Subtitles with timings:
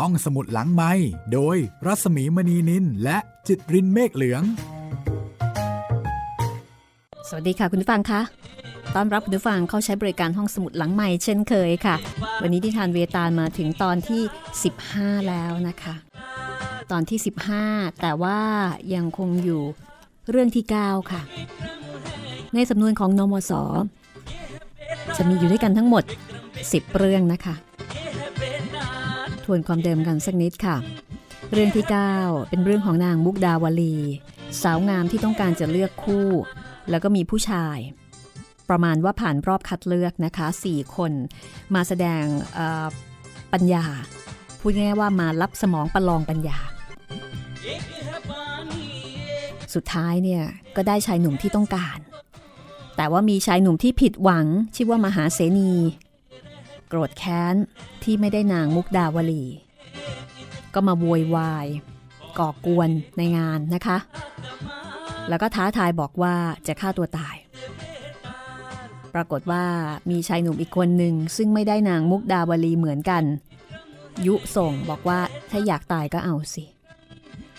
[0.00, 0.92] ห้องสมุดหลังไม้
[1.32, 3.18] โดยรัสมีมณีนินและ
[3.48, 4.42] จิตรินเมฆเหลือง
[7.28, 8.20] สวัสดีค่ะ คุณผู้ฟังคะ
[8.94, 11.96] ต้อนรับคุณผู้ฟังเข้าใช้บริการห้องสมุดหลังใหม่เช่นเคยค่ะ
[12.42, 14.22] วันนี้ที่ทานเวตาลมาถึงตอนที่
[14.76, 15.94] 15 แล้วนะคะ
[16.92, 17.18] ตอนที่
[17.58, 18.40] 15 แต่ว่า
[18.94, 19.62] ยังคงอยู่
[20.30, 21.22] เรื่องที่ 9 ค่ะ
[22.54, 23.52] ในสำนวนของนมส
[25.16, 26.04] จะมีอยู่ด้วยกันทั้งหมด
[26.50, 27.56] 10 เรื่องนะคะ
[29.52, 30.76] วนความเดิมกันสักนิดค่ะ
[31.52, 31.86] เรื่องที่
[32.16, 33.96] 9 เป็นเรื่องของนางมุกดาวลี
[34.62, 36.28] สาวงามที่ต้องการจะเลือกคู่
[36.90, 37.78] แล้วก็มีผู้ชาย
[38.68, 41.12] ประมาณว่าผ่านรอบคัดเลือกนะคะ 4 คน
[41.74, 42.24] มาแสดง
[43.52, 43.84] ปัญญา
[44.60, 46.58] พูดง่ายว่ามารับสมองประลองปัญญา
[49.74, 50.42] สุดท้ายเนี่ย
[50.76, 51.98] ก็ได้ชายหนุ่มที่ต้องการ
[52.96, 54.46] แต่ว่ามีชายหนุ่มที่ผิดหวัง
[54.76, 55.72] ชื่อว่ามหาเสนี
[56.92, 57.54] โกรธแค้น
[58.02, 59.44] ที่ไม่ได้นางมุกดาวลี
[60.74, 61.66] ก็มาโวยวาย
[62.38, 63.98] ก่อกวนในงานนะคะ
[65.28, 66.34] แล้วก็ท้าทายบอกว่า
[66.66, 67.36] จะฆ่าตัวตาย
[69.14, 69.64] ปรากฏว่า
[70.10, 73.22] มีชายหนุ่มอีกคนหนึ่งซึ่งไม่ได้นางมุกดาวลีเหมือนกัน
[74.26, 76.64] ยุส่งบอกว่าถ้าอยากตายก็เอาสิ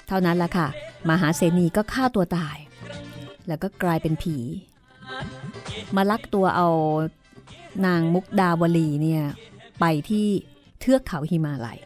[0.07, 0.67] เท่านั้นละค่ะ
[1.09, 2.57] มหาเสนีก็ฆ่าตัวตาย
[3.47, 4.37] แล้วก็กลายเป็นผี
[5.95, 6.69] มาลักตัวเอา
[7.85, 9.23] นางมุกดาวลีเนี่ย
[9.79, 10.27] ไปที่
[10.79, 11.79] เทือกเขาหิมาลัย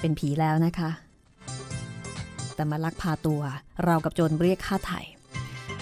[0.00, 0.90] เป็นผีแล้วนะคะ
[2.54, 3.42] แต่มาลักพาตัว
[3.84, 5.00] เรากับโจรเรียกค่าไถ่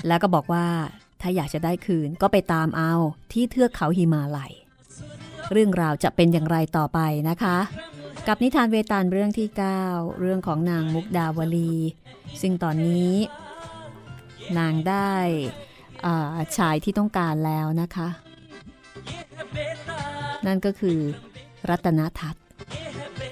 [0.07, 0.67] แล้วก็บอกว่า
[1.21, 2.93] ถ้าอยากจะได้คืนก็ไปตามเอา
[3.33, 4.53] ที่เทือกเขาหิมาลัย
[5.53, 7.59] เรื่องราวจะเป็นอย่างไรต่อไปนะคะ
[8.27, 9.49] กับนิทานเวตาลเรื่องที่
[9.83, 11.73] 9 เรื่องของนางมุกดาวลี
[12.41, 13.13] ซึ่งตอนนี้
[14.59, 15.13] นางได้
[16.57, 18.09] ชายที่ต้องการแล้วนะคะ
[20.47, 20.99] นั่นก็คือ
[21.71, 22.43] รัตนทัศน์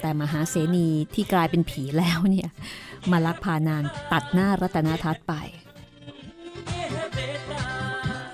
[0.01, 2.49] แต่มหาเสนีที่กลายเป็นผีแล้วเนี่ย
[3.11, 5.33] มาลักพานางตัดหน้ารัตนทัศน์ไป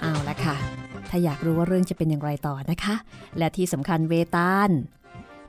[0.01, 0.55] เอาละค่ะ
[1.09, 2.95] ถ้าอยากรู้ว่าเรื่องจะเป็นอย่างไรต่อนะคะ
[3.37, 4.69] และที่สำคัญเวตาล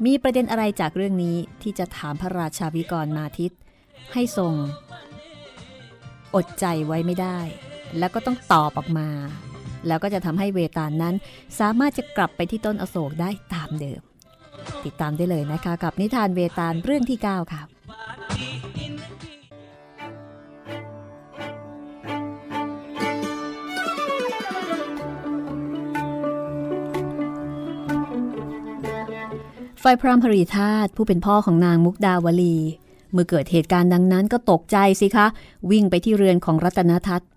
[0.07, 3.53] มีประเด็นอะไรจากเรื่องนี้ที่จะถามพระราชาวิกรมาทิต
[4.13, 4.53] ให้ทรง
[6.35, 7.39] อดใจไว้ไม่ได้
[7.99, 9.09] แล้วก็ต้องตอบออกมา
[9.89, 11.15] แล้วก็จะทำให้เวตาลนั้น
[11.59, 14.01] สามารถจะกลับไปที่ต้นอโศกได้ตามเดิม
[14.85, 17.63] ติดตามได้เลยนะคะ กับนิทานเวตาลเรื่องที่ 9 ค่ะ
[29.83, 32.57] ฝ่ายพราหมณ์พรีธาตผู้เป็นพ่อของนางมุกดาวลี
[33.13, 35.27] เมื่อเกิดเหตุการณ์ดังนั้นก็ตกใจสิคะ
[35.71, 37.29] วิ่งไปที่เรือนของรัตนทัศน์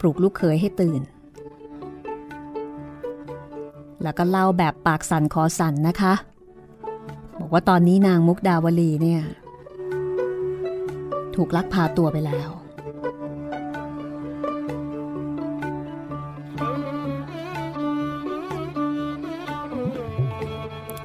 [0.00, 1.02] ปลุกลูกเขยให้ตื่น
[4.02, 6.14] แล้วก็เล่าแบบปากสั่นคอสั่นนะคะ
[7.40, 9.22] บอกว่าตอนนี้นางมุกดาวลีเนี่ย
[11.34, 12.50] ถูกลักพาตัวไปแล้ว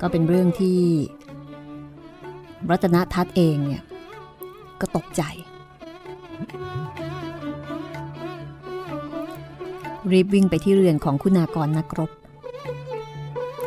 [0.01, 0.79] ก็เป็นเรื่องที่
[2.69, 3.83] รัตนทัศน์เองเนี่ย
[4.81, 5.23] ก็ตกใจ
[10.13, 12.11] รีบวิ่งไปที่เรือนของคุณากรนักรบ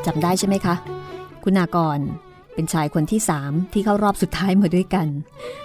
[0.07, 0.75] จำได้ใช่ไหมคะ
[1.45, 1.99] คุณากร
[2.55, 5.07] เป็นชายคนที่สามที่เข้ารอบสุดท้ายมาด้วยกัน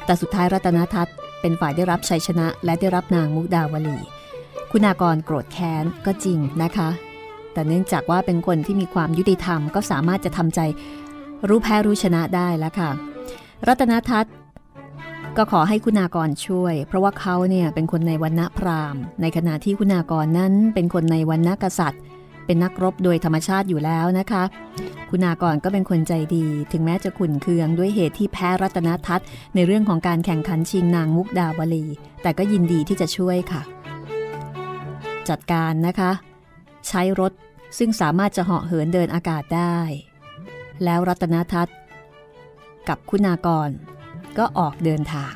[0.05, 3.97] แต่สุดท้ายรัตนทัศน์เป็นฝ่ายได้รับชัยชนะและได้รับนางมุกดาวลี
[4.71, 6.89] คุณากรโกรธแค้นก็จริงนะคะ
[7.53, 10.59] แต่เนื่องจากว่าเป็นคนที่มีความยุติธรรมก็สามารถจะทำใจ
[11.47, 12.89] รู้แพ้รู้ชนะได้แล้วค่ะ
[13.67, 14.33] รัตนทัศน์
[15.37, 22.01] ก็ขอให้คุณากรช่วย เพราะว่าเขาเนี่ยเป็นคนในวันณะพราหมณ์ ในขณะที่คุณากรนั้นเป็นคนในวันณะกษัตริย์
[22.45, 24.43] เป็นนักรบโดยธรรมชาติอยู่แล้วนะคะ
[25.09, 31.85] คุณากรก็เป็นคนใจดี ถึงแม้จะขุนเคืองด้วยเหตุที่แพ้รัตนทัศน์ในเรื่องของการแข่งขันชิงนางมุกดาวลี
[32.21, 33.61] แต่ก็ยินดีที่จะช่วยค่ะ
[35.29, 36.11] จัดการนะคะ
[36.87, 37.31] ใช้รถ
[37.77, 39.77] ซึ่งสามารถจะเหาะเหินเดินอากาศได้
[40.83, 41.75] แล้วรัตนทัศน์
[42.87, 43.69] กับคุณากร
[44.37, 45.33] ก็ออกเดินทาง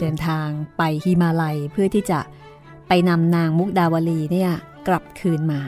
[0.00, 2.20] เดินทางไปฮิมาลัยเพื่อที่จะ
[2.88, 4.50] ไปนำนางมุกดาวลีเนี่ย
[4.88, 5.60] กลับคืนมา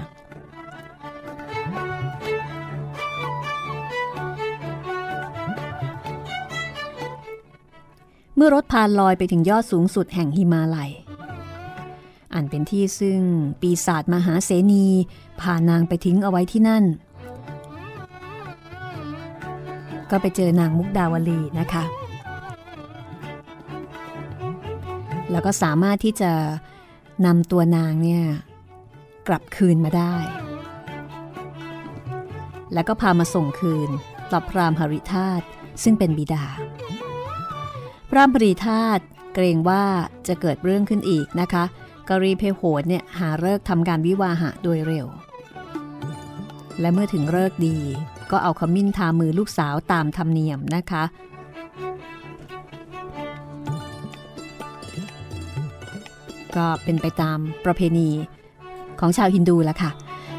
[8.37, 10.91] เมื่อรถพานลอยไปถึงยอดสูงสุดแห่งฮิมาลัย
[12.35, 13.21] อันเป็นที่ซึ่ง
[13.61, 14.87] ปีศาจมหาเสนี
[15.41, 16.85] พานางไปทิ้งเอาไว้ที่นั่น
[20.13, 21.85] ก็ไปเจอนางมุกดาวลีนะคะ
[25.31, 26.33] แล้วก็สามารถที่จะ
[27.27, 28.25] นำตัวนางเนี่ย
[29.29, 30.15] กลับคืนมาได้
[32.75, 33.91] แล้วก็พามาส่งคืน
[34.31, 35.43] ต่อพรามหริธาต
[35.83, 36.45] ซึ่งเป็นบิดา
[38.11, 38.99] พรามหริธาต
[39.35, 39.85] เกรงว่า
[40.29, 41.65] จะเกิดเรื่องขึ้นอีกนะคะ
[42.09, 45.07] กรีเพโหดเนี่ยหาเลิกทำการวิวาหะโดยเร็ว
[46.81, 47.79] และเมื่อถึงเลิกดี
[48.33, 51.05] ก็เอาขมิ้นทามือลูกสาวตามธรรมเนียมนะคะ
[56.57, 58.09] ก็เป็นไปตามประเพณี
[59.01, 59.91] ของชาวฮินดูละค่ะ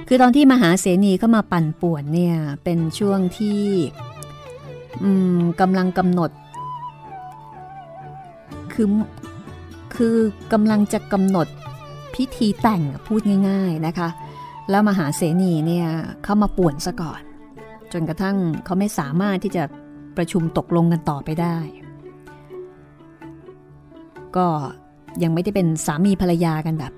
[0.07, 3.59] คือตอนที่มหาเสนีเข้ามาปั่นป่วนเนี่ย เป็นช่วงที่
[5.61, 6.31] กำลังกำหนด
[8.73, 8.87] คือ
[9.95, 10.15] คือ
[10.53, 11.47] กำลังจะกำหนด
[12.13, 14.09] พิธีแต่งพูดง่าย ๆนะคะ
[14.69, 15.87] แล้วมหาเสนีเนี่ย
[16.23, 17.21] เข้ามาป่วนซะก่อน
[17.93, 19.63] จนกระทั่งเขาไม่สามารถที่จะ
[20.17, 21.57] ประชุมตกลงกันต่อไปได้
[24.35, 24.47] ก็
[25.23, 26.93] ยังไม่ได้เป็นสามีภรรยากันแบบ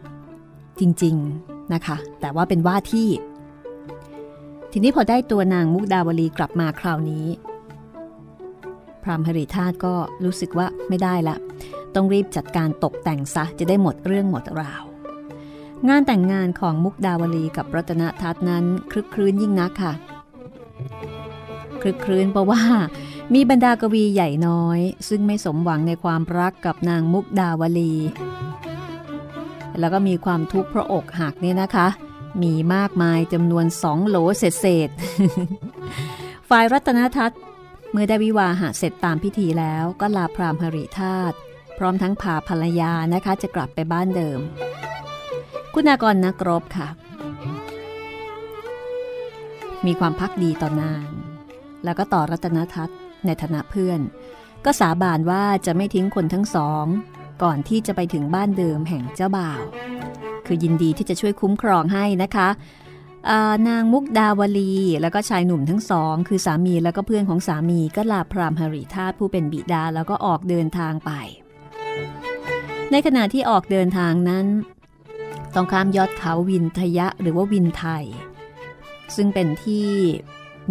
[0.80, 3.10] จริงๆนะคะ แต่ว่าเป็นว่าที่
[4.72, 7.26] ทีนี้พอได้ตัวนางมุกดาวลีกลับมาคราวนี้
[9.04, 9.94] พรามหริธาตก็
[10.24, 11.36] รู้สึกว่าไม่ได้ละ
[11.96, 14.84] ต้องรีบจัดการตกแต่งซะจะได้หมดเรื่องหมดราว
[15.88, 19.94] งานแต่งงานของมุกดาวลีกับรัตนทัศน์นั้นคลึกครื้นยิ่งนักค่ะ
[21.82, 22.62] คลึกครื้นเพราะว่า
[23.34, 24.80] มีบรรดากวีใหญ่น้อย
[25.10, 27.94] ซึ่งไม่สมหวังในความรักกับนางมุกดาวลี
[29.80, 31.88] แล้วก็มีความทุกข์เพราะอกหักเนี่ยนะคะ
[32.44, 34.90] มีมากมายจำนวนสองโหลเศษ
[36.50, 37.40] ฝ่ายรัตนทัศน์
[37.92, 41.36] เมื่อได้วิวาหะเสร็จตามพิธีแล้วก็ลาพรามหริธาตุ
[41.78, 44.40] พร้อมทั้งพาภรรยานะคะจะกลับไปบ้านเดิม
[45.74, 46.88] คุณากรนักรบค่ะ
[49.88, 51.08] มีความพักดีต่อนาง
[51.84, 54.00] แล้วก็ต่อรัตนทัศน์ในฐานะเพื่อน
[54.66, 56.86] ก็สาบานว่าจะไม่ทิ้งคนทั้งสอง
[57.44, 59.62] ก่อนที่จะไปถึงบ้านเดิมแห่งเจ้าบ่าว
[60.46, 62.50] คือยินดีที่จะช่วยคุ้มครองให้นะคะ
[63.68, 71.12] นางมุกดาวลี แล้วก็ชายหนุ่มทั้งสอง คือสามีแล้วก็เพื่อนของสามีก็ลาพรามหริธาตผู้เป็นบิดาแล้วก็ออกเดินทางไป
[72.92, 74.46] ในขณะที่ออกเดินทางนั้น
[75.56, 78.06] ต้องข้ามยอดเขาวินทยะหรือว่าวินไทย
[79.16, 79.88] ซึ่งเป็นที่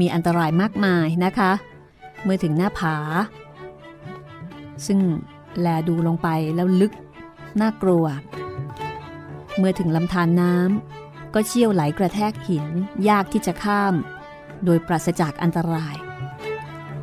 [0.01, 1.53] มีอันตรายมากมายนะคะ
[2.23, 2.97] เมื่อถึงหน้าผา
[4.87, 4.99] ซึ่ง
[5.61, 6.93] แลดูลงไปแล้วลึก
[7.61, 8.05] น่ากลัว
[9.59, 12.67] เมื่อถึงลำธารน้ำก็เชี่ยวไหลกระแทกหิน
[13.09, 13.95] ยากที่จะข้าม
[14.65, 15.97] โดยปราศจากอันตราย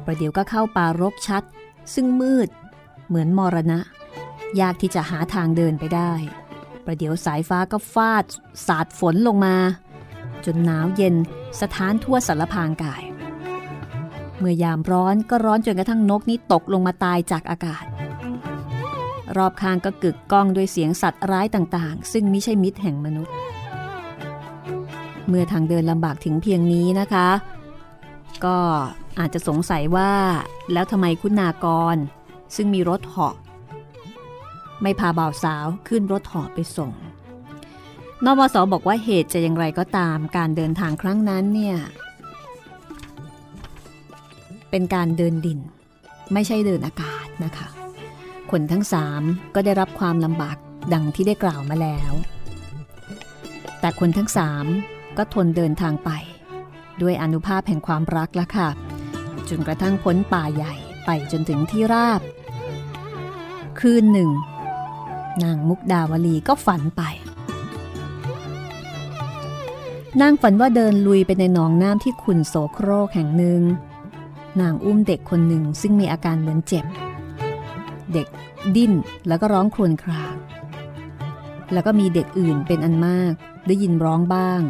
[0.06, 1.44] ประเดี๋ยวก็เข้าป่ารกชัด
[1.94, 2.50] ซึ่งมืด
[3.07, 3.80] เหมือนมรณะ
[4.62, 6.13] ยากที่จะหาทางเดินไปได้
[6.86, 8.24] ประเดี๋ยวสายฟ้าก็ฟาด
[8.68, 9.56] สาดฝนลงมา
[10.46, 11.16] จนหนาวเย็น
[11.62, 13.04] สถานทั่วสารพางกาย
[14.38, 17.84] เมื่อยามร้อนก็ร้อนจนกระทั่งนกนี้ตกลงมาตายจากอากาศ
[19.38, 23.34] รอบข้างก็กึกก้องด้วยเสียงสัตว์ร้ายต่างๆ ซึ่งไม่ใช่มิตรแห่งมนุษย์
[25.28, 27.30] เมื่อทางเดินลำบากถึงเพียงนี้นะคะ
[28.46, 28.58] ก็
[29.20, 30.12] อาจจะสงสัยว่า
[30.74, 31.96] แล้วทำไมคุณากร
[32.56, 33.36] ซึ่งมีรถเหาะ
[34.82, 36.92] ไม่พาบ่าวสาวขึ้นรถเหอไปส่ง
[38.25, 41.77] นวสบอกว่าเหตุจะอย่างไรก็ตามการเดินทางครั้งนั้นเนี่ย
[44.69, 45.59] เป็นการเดินดิน
[46.33, 47.68] ไม่ใช่เดินอากาศนะคะ
[48.51, 49.21] คนทั้งสาม
[49.56, 50.57] ก็ได้รับความลำบาก
[50.94, 52.12] ดังที่ได้กล่าวมาแล้ว
[53.79, 54.65] แต่คนทั้งสาม
[55.18, 56.09] ก็ทนเดินทางไป
[57.01, 58.69] ด้วยอนุภาพแห่งความรักละค่ะ
[59.49, 60.73] จนกระทั่งพ้นป่าใหญ่
[61.06, 62.21] ไปจนถึงที่ราบ
[63.80, 64.30] คืนหนึ่ง
[65.44, 67.01] นางมุกดาวลีก็ฝันไป
[70.19, 73.61] นางฝันว่าเดินลุยไปในหนองน้ำที่ขุนโสโครกแห่งหนึ่ง
[74.61, 76.85] นางอุ้มเด็กคนหนึ่งซึ่งมีอาการเหมือนเจ็บ
[78.13, 78.27] เด็ก
[78.75, 78.94] ดิ้น
[79.27, 80.35] แล้วก็ร้องครวญคราง
[81.73, 83.33] แล้วก็มีเด็กอื่นเป็นอันมาก
[83.68, 84.61] ได้ยินร้องบ้าง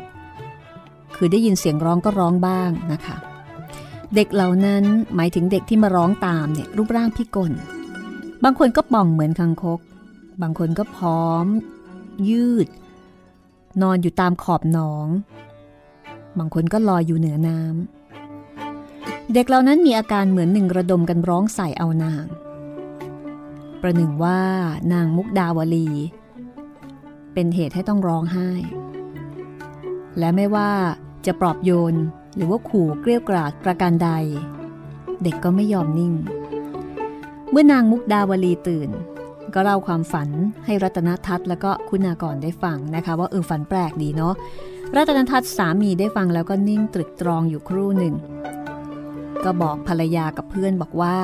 [1.15, 3.17] คือได้ยินเสียงร้องก็ร้องบ้างนะคะ
[4.15, 4.83] เด็กเหล่านั้น
[5.15, 7.51] หมายถึงเด็กที่มาร้องตามเนี่ยรูปร่างพิกล
[8.43, 9.79] บางคนก็ป่องเหมือนคังคก
[10.41, 11.45] บางคนก็พร้อม
[12.29, 12.67] ยืด
[13.81, 15.07] นอนอยู่ตามขอบหนอง
[16.38, 22.26] บางคนก็ลอยอยู่เหนือน้ำ เด็กเหล่านั้นมีอาการเหมือนหนึ่งระดมกันร้องใส่เอานาง
[23.82, 24.40] ประหนึ่งว่า
[24.94, 25.88] นางมุกดาวลี
[27.34, 28.50] เป็นเหตุให้ต้องร้องไห้
[30.18, 30.72] และไม่ว่า
[31.26, 31.96] จะปลอบโยน
[32.36, 34.10] หรือว่าขู่เกลี้ยกล่อมประการใด
[35.24, 36.14] เด็กก็ไม่ยอมนิ่ง
[37.52, 38.90] เมื่อนางมุกดาวลีตื่น
[39.54, 40.30] ก็เล่าความฝัน
[40.66, 44.34] ให้รัตนทัศน์แล้วก็คุณากรได้ฟังนะคะ ว่าเออฝันแปลกดีเนาะ
[44.95, 48.15] รัตนทัศน์สามีได้ฟังแล้วก็นิ่งตรึกตรองอยู่ครู่หนึ่ง
[49.43, 51.17] ก็บอกภรรยากับเพื่อนบอกว่า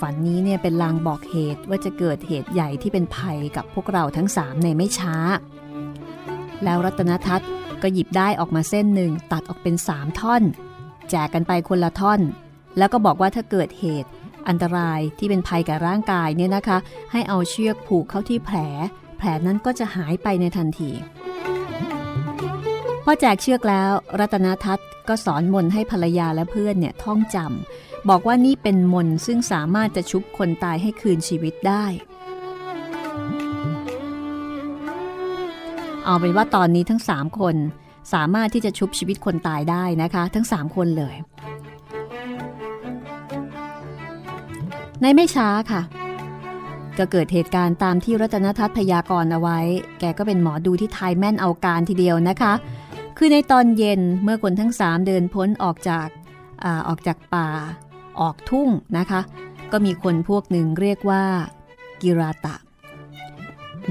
[0.00, 5.16] ฝันนี้เนี่ยเป็นลางบอกเหตุว่าจะเกิดเหตุใหญ่ที่เป็นภัยกับพวกเราทั้งสามในไม่ช้า
[6.64, 7.48] แล้วรัตนทัศน์
[7.82, 10.42] ก็หยิบได้ออกมาเส้นหนึ่งตัดออกเป็นสามท่อน
[11.10, 12.20] แจกกันไปคนละท่อน
[12.78, 14.10] แล้วก็บอกว่าถ้าเกิดเหตุ
[14.48, 16.78] อันตรายที่เป็นภัยกับร่างกายเนี่ยนะคะ
[17.12, 18.58] ให้เอาเชือกผูกเข้าที่แผล
[19.18, 20.90] แผลนั้นก็จะหายไปในทันที
[23.08, 31.84] อแจกเชือกแล้ว รัตนทัศน์ก็สอนมนให้ภรรยาและเพื่อนเนี่ยท่องจำบอกว่านี่เป็นมนซึ่งสามารถจะชุบคนตายให้คืนชีวิตได้
[36.04, 37.56] เอาเป็นว่าตอนนี้ทั้งสามคน
[38.12, 41.14] สามารถที่จะชุบชีวิตคนตายได้นะคะ ทั้งสามคนเลย
[45.00, 45.82] ในไม่ช้าค่ะ
[46.98, 49.58] ก็เกิดเหตุการณ์ตามที่รัตนทัศน์พยากรณ์เอาไว้
[50.00, 52.52] แกก็เป็นหมอดูที่ทายแม่นเอาการทีเดียวนะคะ
[53.20, 56.08] คือในตอนเย็นเมื่อคนทั้งสามเดินพ้นออกจาก
[56.64, 57.48] อออกจากป่า
[58.20, 59.20] ออกทุ่งนะคะ
[59.72, 61.24] ก็มีคนพวกหนึ่งเรียกว่า
[62.02, 62.56] กิราตะ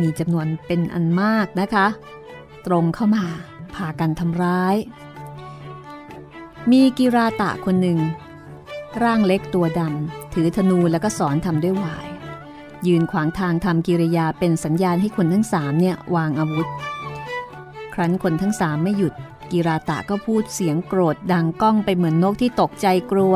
[0.02, 1.88] มีจำนวนเป็นอันมากนะคะ
[2.66, 3.26] ตรงเข้ามา
[3.76, 4.76] พากันทำร้าย
[6.72, 8.00] มีกิราตะคนหนึ่ง
[9.04, 12.08] ร่างเล็กตัวดำถือธนูแล้วก็สอนทำด้วยวาย
[12.88, 16.68] ยืนขวางทางทำกิริยาเป็นสัญญาณให้คนทั้งสามเนี่ยวางอาวุธ
[17.98, 19.14] ครั้นคนทั้งสามไม่หยุด
[19.52, 23.36] กิราตะก็พูดเสียงโกรธดังก้องไปเหมือนนกที่ตกใจกลัว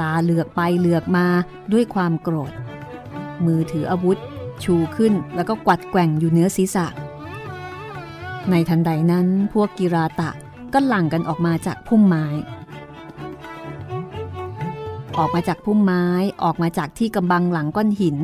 [0.00, 1.26] ตาเหลือกไปเหลือกมา
[1.72, 2.52] ด้วยความโกรธ
[3.46, 4.18] มือถืออาวุธ
[4.64, 6.86] ชูขึ้นแล้วก็กวัดแกว่งอยู่เหนือศีรษะ
[8.50, 10.30] ในทันใดนั้นพวกกิราตะ
[10.72, 12.26] ก็หลั่งกันออกมาจากพุ่มไม้
[15.18, 16.06] ออกมาจากพุ่มไม้
[16.44, 18.16] ออกมาจากที่กำบังหลังก้อนหิน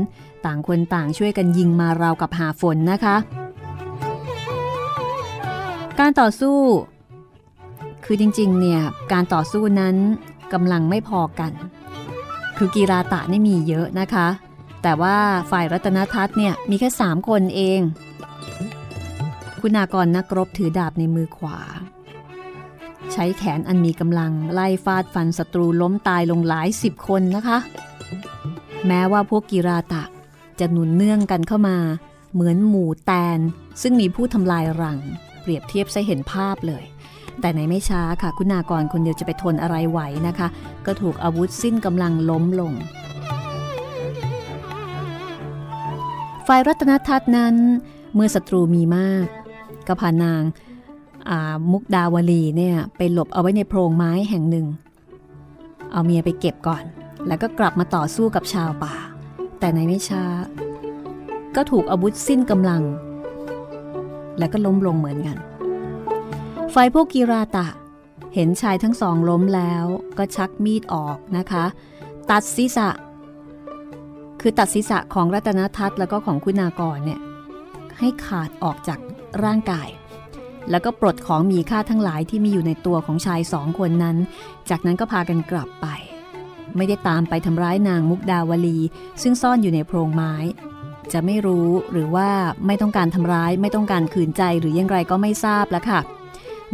[0.47, 3.17] ต่างคนต่างช่วยกันยิงมาราวกับหาฝนนะคะ
[6.01, 6.59] การต่อสู้
[8.05, 8.81] คือจริงๆ เนี่ย
[9.13, 9.97] การต่อสู้นั้น
[10.53, 11.53] กำลังไม่พอกัน
[12.57, 14.29] คือกีราตะนี่มีเยอะนะคะ
[14.83, 15.17] แต่ว่า
[15.51, 17.81] ฝ่ายรัตนทัศน์เนี่ยมีแค่สามคนเอง
[19.61, 21.59] คุณากรนักรบถือดาบในมือขวา
[23.13, 27.59] ใช้แขนอันมีกำลังไล่ฟาดฟันศัตรูล้มตายลงหลายสิบคนนะคะ
[28.87, 30.03] แม้ว่าพวกกิราตะ
[30.59, 31.79] จะหนุนเนื่องกันเข้ามา
[32.33, 33.39] เหมือนหมู่แตน
[33.83, 34.99] ซึ่งมีผู้ทำลายรัง
[35.47, 36.85] ปรียบเทียบใช้เห็นภาพเลย
[37.41, 40.49] แต่ในไม่ช้าค่ะ คุณากรคนเดียวจะไปทนอะไรไหวนะคะ
[40.87, 42.73] ก็ถูกอาวุธสิ้นกำลังล้มลง
[46.47, 47.55] ฝ่ายรัตนทัศน์นั้น
[48.15, 49.27] เมื่อศัตรูมีมาก
[49.87, 50.43] ก็พานาง
[51.71, 54.67] มุกดาวลีเนี่ยไปหลบเอาไว้ในโพรงไม้แห่งหนึ่ง
[55.93, 56.85] เอาเมียไปเก็บก่อน
[57.27, 58.95] แล้วก็กลับมาต่อสู้กับชาวป่า
[59.59, 60.25] แต่ในไม่ช้า
[61.57, 62.83] ก็ถูกอาวุธสิ้นกำลัง
[64.39, 65.37] แล้วก็ล้มลงเหมือนกัน
[66.75, 67.69] ฝ่ายพวกกีราตะ
[68.35, 69.85] เห็นชายทั้งสองล้มแล้ว
[70.19, 71.65] ก็ชักมีดออกนะคะ
[72.31, 72.89] ตัดศีรษะ
[74.41, 77.21] คือตัดศีรษะของรัตนทัศน์แล้วก็ของคุณากรเนี่ย
[77.99, 78.99] ให้ขาดออกจาก
[79.45, 79.89] ร่างกาย
[80.71, 84.17] แล้วก็ปลดของมีค่าทั้งหลายที่มีอยู่ในตัวของชายสองคนนั้น
[84.71, 85.87] จากนั้นก็พากันกลับไป
[86.77, 88.79] ไม่ได้ตามไปทำร้ายนางมุกดาวลี
[89.23, 90.35] ซึ่งซ่อนอยู่ในโพรงไม้
[91.13, 92.29] จะไม่รู้หรือว่า
[92.67, 96.01] ไม่ต้องการทำร้าย ไม่ต้องการขืนใจหรือยังไรก็ไม่ทราบแล้วค่ะ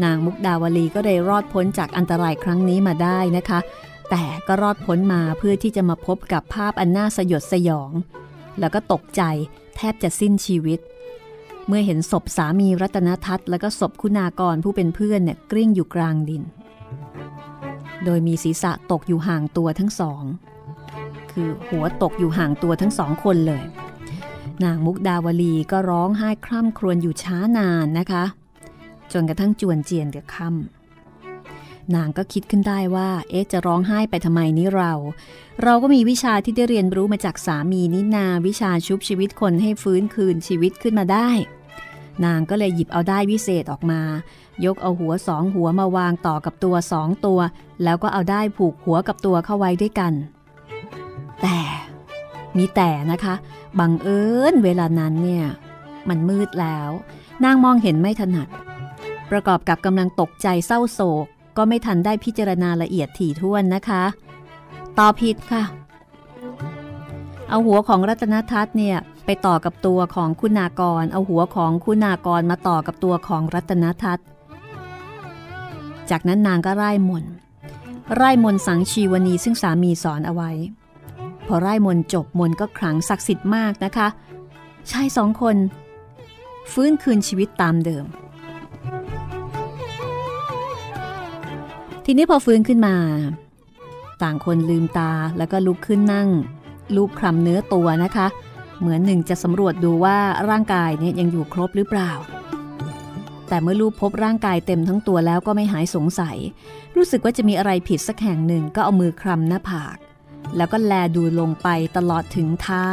[0.05, 3.61] นางมุกดาวลีก็เลยรอดพ้นจากอันตรายครั้งนี้มาได้นะคะ
[4.11, 7.91] แต่ก็รอดพ้นมาเพื่อที่จะมาพบกับภาพอันน่าสยดสยอง
[8.61, 9.23] แล้วก็ตกใจ
[9.77, 10.81] แทบจะสิ้นชีวิต
[11.67, 16.43] เมื่อเห็นศพสามีรัตนทัศน์และก็ศพคุณากรผู้เป็นเพื่อนเนี่ยกลิ้งอยู่กลางดิน
[18.05, 20.23] โดยมีศีรษะตกอยู่ห่างตัวทั้งสอง
[21.33, 23.63] คือหัวตกอยู่ห่างตัวทั้งสองคนเลย
[24.65, 28.25] นางมุกดาวลีก็ร้องไห้คร่ำครวญอยู่ช้านานนะคะ
[29.13, 34.93] จนกระทั่งจวนเจียนเดือค่ำนางก็คิดขึ้นได้ว่า เอ๊ะจะร้องไห้ไปทำไมนี้เรา
[35.63, 41.31] เราก็มีวิชาที่ได้เรียนรู้มาจากสามีนินาวิชาชุบชีวิตคนให้ฟื้นคืนชีวิตขึ้นมาได้
[42.25, 44.03] นางก็เลยหยิบเอาได้วิเศษออกมา
[44.65, 47.41] ยกเอาหัวสองหัวมาวางต่อกับตัวสองตัว
[47.85, 50.13] แล้วก็เอาได้ผูกหัวกับตัวเข้าไว้ด้วยกัน
[51.43, 51.59] แต่
[52.57, 53.35] มีแต่นะคะ
[53.79, 55.47] บังเอิญเวลานั้นเนี่ย
[56.09, 56.91] มันมืดแล้ว
[57.45, 58.49] นางมองเห็นไม่ถนัด
[59.31, 64.03] ประกอบกับกำลังตกใจเศร้าโศก ก็ไม่ทันได้พิจารณาละเอียดถี่ถ้วนนะคะ
[64.99, 65.63] ตอบผิดค่ะ
[67.49, 74.27] เอาหัวของรัตนทัศน์เนี่ยไปต่อกับตัวของคุณากร เอาหัวของคุณากรมาต่อกับตัวของรัตนทัศน์
[76.11, 77.25] จากนั้นนางก็ไล่มน
[78.17, 80.51] ไล่มนสังชีวนีซึ่งสามีสอนเอาไว้
[81.47, 84.09] พอไล่มนจบมนก็ขลังศักดิ์สิทธิ์มากนะคะ
[84.91, 85.57] ชายสองคน
[86.73, 88.05] ฟื้นคืนชีวิตตามเดิม
[92.05, 92.97] ทีนี้พอฟื้นขึ้นมา
[94.23, 96.29] ต่างคนลืมตาแล้วก็ลุกขึ้นนั่ง
[96.97, 98.27] ลูบคลำเนื้อตัวนะคะ
[98.81, 100.19] เหมือนหนึ่งจะสำรวจดูว่า
[100.51, 102.13] ร่างกายเนี่ยยังอยู่ครบหรือเปล่า
[103.49, 106.37] แต่เมื่อลูกพบร่างกายเต็มทั้งตัวแล้วก็ไม่หายสงสัย
[106.97, 109.97] รู้สึกว่าจะมีอะไรผิดสักแห่งหนึ่งก็เอามือคลำหน้าผาก
[110.57, 112.89] แล้วก็แลดูลงไปตลอดถึงเท้า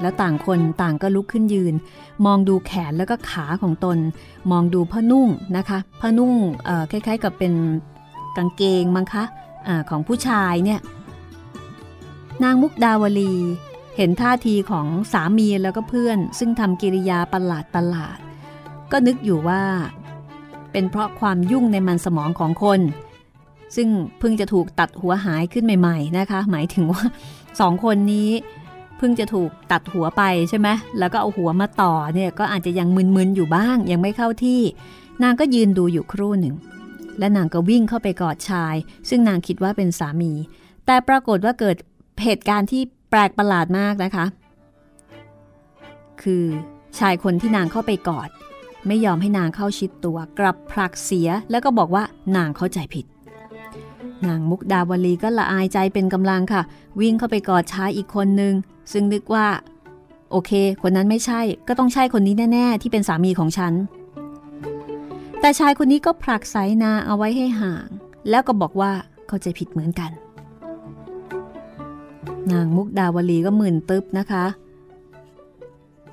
[0.00, 1.74] แล้วต่างคนต่างก็ลุกขึ้นยืน
[2.26, 3.98] มองดูแขนแล้วก็ขาของตน
[4.50, 6.34] มองดูผ้านุ่งนะคะผ้านุ่ง
[6.90, 7.52] คล้ายๆกับเป็น
[8.36, 9.24] กางเกงมั้งคะ
[9.66, 10.80] อของผู้ชายเนี่ย
[12.42, 13.32] นางมุกดาวลี
[13.96, 18.18] เห็นท่าทีของสามีแล้วก็เพื่อน ซึ่งทำกิริยาประหลาดประหลาด
[18.92, 19.62] ก็นึกอยู่ว่า
[20.72, 22.80] เป็นเพราะความยุ่งในมันสมองของคน
[23.76, 27.04] ซึ่งเพิ่งจะถูกตัดหัวหายขึ้นใหม่ ๆนะคะ หมายถึงว่า
[27.60, 28.30] สองคนนี้
[28.98, 30.68] เพิ่งจะถูกตัดหัวไปใช่ไหม
[30.98, 34.60] แล้วก็เอาหัวมาต่อเนี่ยก็อาจจะยังมึนๆอยู่บ้าง ยังไม่เข้าที่
[35.22, 36.54] นางก็ยืนดูอยู่ครู่หนึ่ง
[37.18, 38.74] และนางก็วิ่งเข้าไปกอดชาย
[39.08, 40.32] ซึ่งนางคิดว่าเป็นสามี
[40.86, 41.76] แต่ปรากฏว่าเกิด
[42.22, 44.26] เหตุการณ์ที่แปลกประหลาดมากนะคะ
[46.22, 46.44] คือ
[46.98, 48.28] ชายคนที่นางเข้าไปกอด
[48.86, 52.02] ไม่ยอมให้นางเข้าชิดตัว กลับผลักเสียแล้วก็บอกว่า
[52.36, 53.04] นางเข้าใจผิด
[54.24, 56.62] นางมุกดาวลีก็ละอายใจเป็นกำลังค่ะ
[57.00, 58.54] วิ่งเข้าไปกอดชายอีกคนนึง
[58.92, 59.46] ซึ่งนึกว่า
[60.30, 60.50] โอเค
[60.82, 63.72] คนนั้นไม่ใช่ก็ต้องใช่คนนี้แน่ๆ ที่เป็นสามีของฉัน
[65.40, 67.86] แต่ชายคนนี้ก็ผลักสายนาเอาไว้ให้ห่าง
[68.30, 68.92] แล้วก็บอกว่า
[69.28, 70.10] เข้าใจผิดเหมือนกัน
[72.52, 74.44] นางมุกดาวลีก็หมื่นตึบนะคะ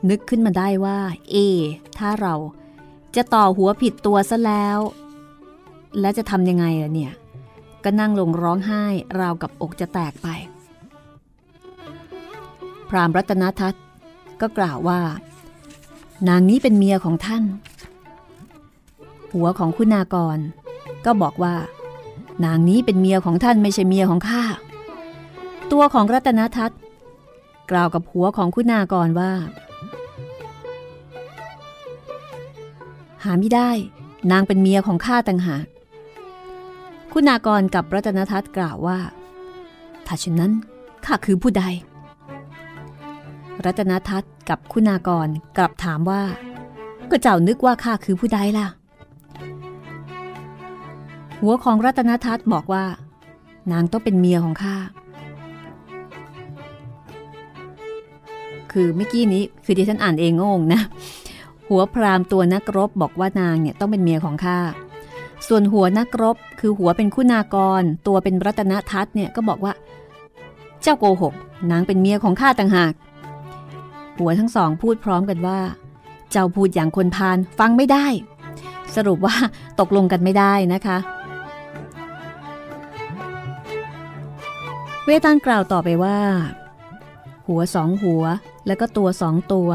[0.09, 0.97] นึกขึ้นมาได้ว่า
[1.31, 1.35] เอ
[1.97, 2.35] ถ้าเรา
[3.15, 4.79] จะต่อหัวผิดตัวซะแล้ว
[5.99, 7.13] แล้วจะทำยังไงล่ะเนี่ย
[7.83, 8.83] ก็นั่งลงร้องไห้
[9.19, 10.27] ราวกับอกจะแตกไป
[12.89, 13.75] พรามรัตนทัต
[14.41, 15.01] ก็กล่าวว่า
[16.29, 17.43] นางนี้เป็นเมียของท่าน
[19.33, 20.37] หัวของคุณากร
[21.05, 21.55] ก็บอกว่า
[22.45, 24.43] นางนี้เป็นเมียของท่านไม่ใช่เมียของข้า
[25.71, 26.79] ตัวของรัตนทัศน์
[27.71, 29.31] กล่าวกับหัวของคุณากรว่า
[33.23, 33.71] หาไม่ได้
[34.31, 35.65] นางเป็นเมียของข้าต่างหาก
[37.13, 38.99] คุณากรกับรัตนทัศน์กล่าวว่า
[40.05, 40.51] ถ้าเช่นนั้น
[41.05, 41.63] ข้าคือผู้ใด
[43.65, 46.21] รัตนทัศน์กับคุณากรกลับถามว่า
[47.09, 48.67] ก็เจ้านึกว่าข้าคือผู้ใดล่ะ
[51.41, 52.85] หัวของรัตนทัศน์บอกว่า
[53.71, 54.75] นางต้องเป็นเมียของข้า
[58.71, 60.81] คือเมื่อกี้นี้คือที่ฉันอ่านเองงงนะ
[61.67, 64.59] หัวพรามตัวนักรบบอกว่านางเนี่ยต้องเป็นเมียของข้า
[65.47, 69.73] ส่วนหัวนักรบคือหัวเป็นคุณากร ตัวเป็นรัตนทัศน์เนี่ยก็บอกว่า
[70.81, 71.33] เจ้าโกหก
[71.71, 72.93] นางเป็นเมียของข้าต่างหาก
[74.17, 75.59] หัวทั้งสองพูดพร้อมกันว่า
[76.31, 78.05] เจ้าพูดอย่างคนพานฟังไม่ได้
[78.95, 79.35] สรุปว่า
[79.79, 80.97] ตกลงกันไม่ได้นะคะ
[85.05, 86.17] เวตันกล่าวต่อไปว่า
[87.47, 88.23] หัวสองหัว
[88.67, 89.69] แล้วก็ตัวสองตัว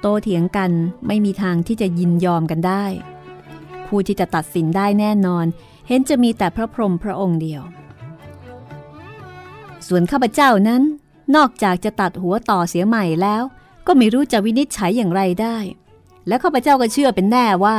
[0.00, 0.70] โตเถียงกัน
[1.06, 2.84] ไม่มีทางที่จะยินยอมกันได้
[3.92, 5.46] ผู้ที่จะตัดสินได้แน่นอน
[5.88, 7.62] เห็นจะมีแต่พระพรหมพระองค์เดียว
[9.88, 10.82] ส่วนข้าพเจ้านั้น
[11.36, 13.42] นอกจากจะตัดหัวต่อเสียใหม่แล้ว
[13.86, 15.56] ก็ไม่รู้จะวินิจฉัยอย่างไรได้
[16.26, 17.78] และข้าพเจ้าก็เชื่อเป็นแน่ว่า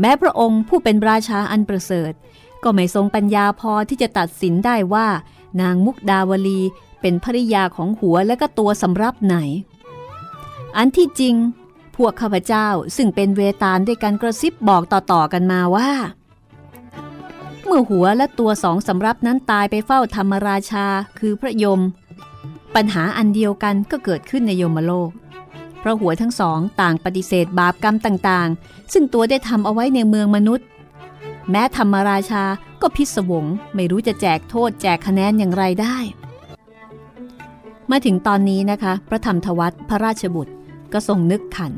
[0.00, 2.12] แม้พระองค์ผู้เป็นราชาอันประเสริฐ
[2.62, 5.08] ก็ไม่ทรงปัญญาพอที่จะตัดสินได้ว่า
[5.60, 6.60] นางมุกดาวลี
[7.00, 9.36] เป็นภริยาของหัวและก็ตัวสำรับไหน
[10.76, 11.34] อันที่จริง
[11.96, 15.90] พวกข้าพเจ้าซึ่งเป็นเวตาลด้วยกันกระซิบบอกต่อๆกันมาว่า
[17.66, 20.86] เมื่อหัวและตัวสองสำรับนั้นตายไปเฝ้าธรรมราชา
[21.18, 21.80] คือพระยม
[22.74, 25.10] ปัญหาอันเดียวกันก็เกิดขึ้นในยมโลก
[25.80, 30.66] เพราะหัวทั้งสองต่างปฏิเสธบาปกรรมต่างๆ ซึ่งตัวได้ทำเอาไว้ในเมืองมนุษย์
[31.50, 32.44] แม้ธรรมราชา
[32.80, 35.96] ก็พิศวงไม่รู้จะแจกโทษแจกคะแนนอย่างไรได้
[37.90, 40.52] มาถึงตอนนี้นะคะ พระธรรมทวัตพระราชบุตร
[40.92, 41.74] ก็ทรงนึกขัน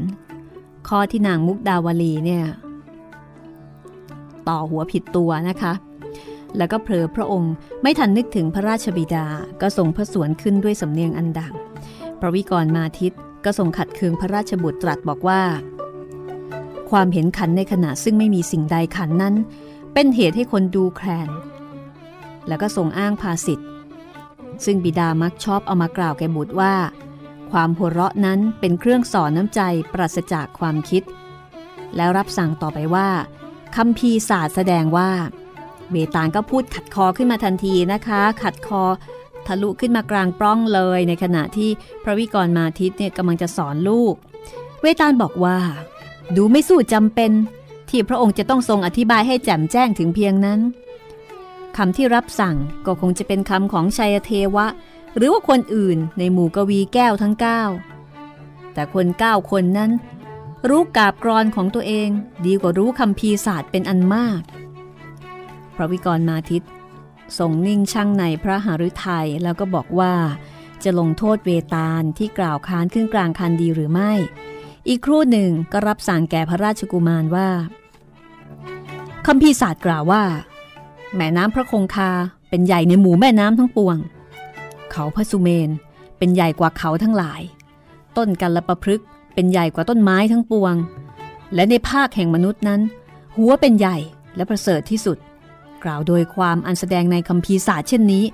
[0.89, 2.45] ข้อที่นางมุกดาวลีเนี่ย
[4.49, 5.73] ต่อหัวผิดตัวนะคะ
[6.57, 9.27] แล้วก็เผลอพระองค์ไม่ทันนึกถึงพระราชบิดา
[9.61, 11.55] ก็ทรงพระสวนขึ้นด้วยสำเนียงอันดัง
[12.21, 13.13] พระวิกรมาทิต
[13.45, 15.43] ก็ทรงขัดเคืองพระราชบุตรตรัสบอกว่า
[16.91, 19.35] ความเห็นขันในขณะซึ่งไม่มีสิ่งใดขันนั้น
[19.95, 21.29] เป็นเหตุให้คนดูแคลน
[22.49, 23.69] แล้วก็ทรงอ้างภาสิทธ์
[24.65, 26.75] ซึ่งบิดามักชอบเอามากล่าวแก่บุตรว่า
[27.59, 29.61] ความหัวเราะนั้นเป็นเครื่องสอนน้ำใจ
[29.93, 31.03] ปราศจากความคิด
[31.97, 33.09] แล้วรับสั่งต่อไปว่า
[33.77, 35.11] คำพีศาสตร์แสดงว่า
[35.91, 38.83] เบตานก็พูดขัดคอขึ้นมาทันทีนะคะ ขัดคอ
[39.47, 41.71] ทะลุขึ้นมากลางปล้องเลย ในขณะที่
[42.05, 44.15] พระวิกรมาทิตเนี่ยกำลังจะสอนลูก
[44.81, 45.59] เวตาลบอกว่า
[46.37, 47.31] ดูไม่สู้จำเป็น
[47.91, 50.61] ที่พระองค์จะต้องทรงอธิบายให้แจ่มแจ้งถึงเพียงนั้น
[51.77, 54.67] คำที่รับสั่งก็คงจะเป็นคำของชัยเทวะ
[55.17, 59.91] หรือว่าคนอื่นในหมู่กวีแก้วทั้ง 9 แต่คน9คนนั้น
[60.69, 62.09] รู้กาบกรอนของตัวเอง
[62.47, 64.41] ดีกว่ารู้คำพีศาสตร์เป็นอันมาก
[65.77, 66.63] พระวิกรมาทิต
[67.39, 70.15] ทรงนิ่งชั่งในพระหฤทัยแล้วก็บอกว่า
[70.85, 74.13] จะลงโทษเวตาลที่กล่าวค้านขึ้นกลางคันดีหรือไม่
[74.89, 77.49] อีกครู่หนึ่งก็รับสั่งแก่พระราชกุมารว่า
[79.27, 80.23] คำพีศาสตร์กล่าวว่า
[81.15, 82.11] แม่น้ำพระคงคา
[82.49, 83.97] เป็นใหญ่ในหมู่แม่น้ำทั้งปวง
[84.95, 85.71] เขาพระสุเมน
[86.19, 87.43] เป็นใหญ่กว่าเขาทั้งหลาย
[88.17, 89.03] ต้นกันละประพฤก
[89.35, 90.75] เป็นใหญ่กว่าต้นไม้ทั้งปวง
[91.55, 92.81] และในภาคแห่งมนุษย์นั้น
[93.37, 93.97] หัวเป็นใหญ่
[94.37, 95.19] และประเสริฐที่สุด
[95.85, 98.25] กล่าวโดยความอันแสดงในคำพีศาสตร์เช่นนี้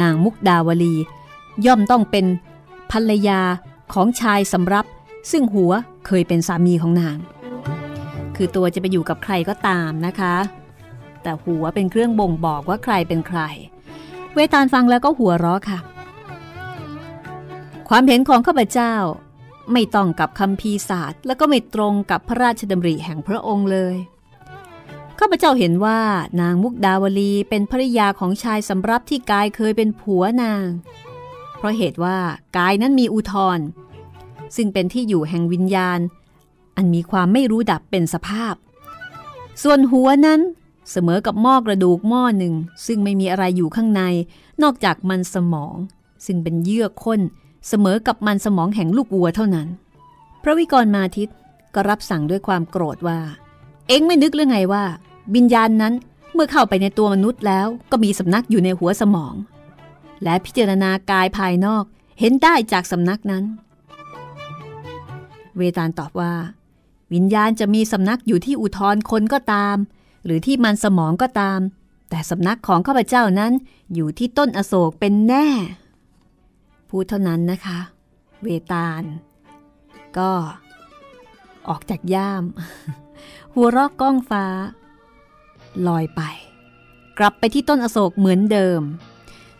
[0.00, 0.94] นางมุกดาวลี
[1.66, 2.26] ย่อมต้องเป็น
[2.90, 3.40] ภรรยา
[3.92, 4.86] ของชายสำรับ
[5.30, 5.72] ซึ่งหัว
[6.06, 7.18] เคยเป็นสามีของนาง
[8.36, 10.34] คือตัวจะไปอยู่กับใครก็ตามนะคะ
[11.22, 13.40] แต่หัวเป็นเครื่องบ่งบอกว่าใครเป็นใคร
[14.34, 15.78] เวตาลฟังแล้วก็หัวเราะค่ะ
[17.92, 18.94] ความเห็นของข้าพเจ้า
[19.72, 23.96] ไม่ต้องกับคำพีศาสตร์แล้วก็ไม่ตรงกับพระราชดำริแห่งพระองค์เลย
[25.18, 26.00] ข้าพเจ้าเห็นว่า
[26.40, 30.64] นางมุกดาวลีเป็นภริยาของชายสำรับที่กายเคยเป็นผัวนาง
[31.56, 32.18] เพราะเหตุว่า
[32.58, 33.58] กายนั้นมีอุทธร
[34.56, 36.00] ซึ่งเป็นที่อยู่แห่งวิญญาณ
[36.76, 38.54] อันมีความไม่รู้ดับเป็นสภาพ
[39.62, 40.40] ส่วนหัวนั้น
[40.90, 42.54] เสมอกับหม้อกระดูกหม้อหนึ่ง
[42.86, 44.02] ซึ่งไม่มีอะไรอยู่ข้างใน
[44.62, 45.76] นอกจากมันสมอง
[46.26, 47.20] ซึ่งเป็นเยื่อข้น
[47.68, 49.68] เสมอกับมันสมองแห่งลูกวัวเท่านั้น
[50.42, 51.28] พระวิกรมาทิต
[51.74, 53.20] ก็รับสั่งด้วยความโกรธว่า
[53.88, 54.84] เอ็งไม่นึกหรือไงว่า
[55.34, 55.94] วิญญาณนั้น
[56.34, 59.34] เมื่อเข้าไปในตัวมนุษย์แล้ว ก็มีสำนักอยู่ในหัวสมอง
[60.22, 61.84] และพิจารณากายภายนอก
[62.20, 63.44] เห็นได้จากสำนักนั้น
[65.56, 66.34] เวตาลตอบว่า
[67.14, 69.76] วิญญาณจะมีสำนักอยู่ที่อุทธรคนก็ตาม
[70.24, 71.60] หรือที่มันสมองก็ตาม
[72.10, 73.52] แต่สำนักของข้าพเจ้านั้น
[73.94, 75.46] อยู่ที่ต้นอโศกเป็นแน่
[76.90, 77.78] พูดเท่านั้นนะคะ
[78.42, 79.02] เวตาล
[80.18, 80.30] ก็
[81.68, 82.44] ออกจากย่าม
[83.54, 84.44] หัวรอกก้องฟ้า
[85.86, 86.20] ลอยไป
[87.18, 88.80] กลับไปที่ต้นอโศกเหมือนเดิม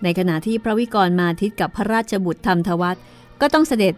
[0.03, 2.97] ในขณะที่พระวิกรมาทิตกับพระราชบุตรธรรมทวัต
[3.41, 3.95] ก็ต้องเสด็จ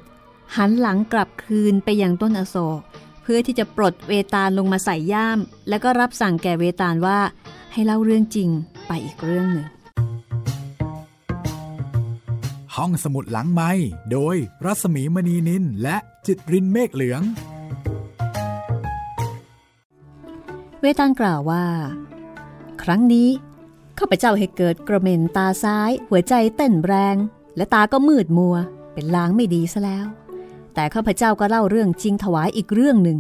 [0.57, 2.81] หันหลังกลับคืนไปยังต้นอโศก
[3.23, 7.19] เพื่อที่จะปลดเวตาลลงมาใส่ย่าม แล้วก็รับสั่งแก่เวตาลว่า
[7.73, 8.49] ให้เล่าเรื่องจริง
[8.87, 9.67] ไปอีกเรื่องหนึ่ง
[12.79, 13.71] ห้องสมุดหลังไม้
[14.13, 17.23] โดยรัสมีมณีนินและจิตรินเมฆเหลือง
[20.81, 21.65] เวตันกล่าวว่า
[22.83, 23.29] ครั้งนี้
[23.99, 27.17] ข้าพเจ้าให้เกิดกระเม็นตาซ้าย หัวใจเต้นแรง
[27.57, 28.57] และตาก็มืดมัว
[28.95, 30.07] เป็นลางไม่ดีซะแล้ว
[30.75, 33.19] แต่ข้าพเจ้าก็เล่าเรื่องจริงถวายอีกเรื่องหนึ่ง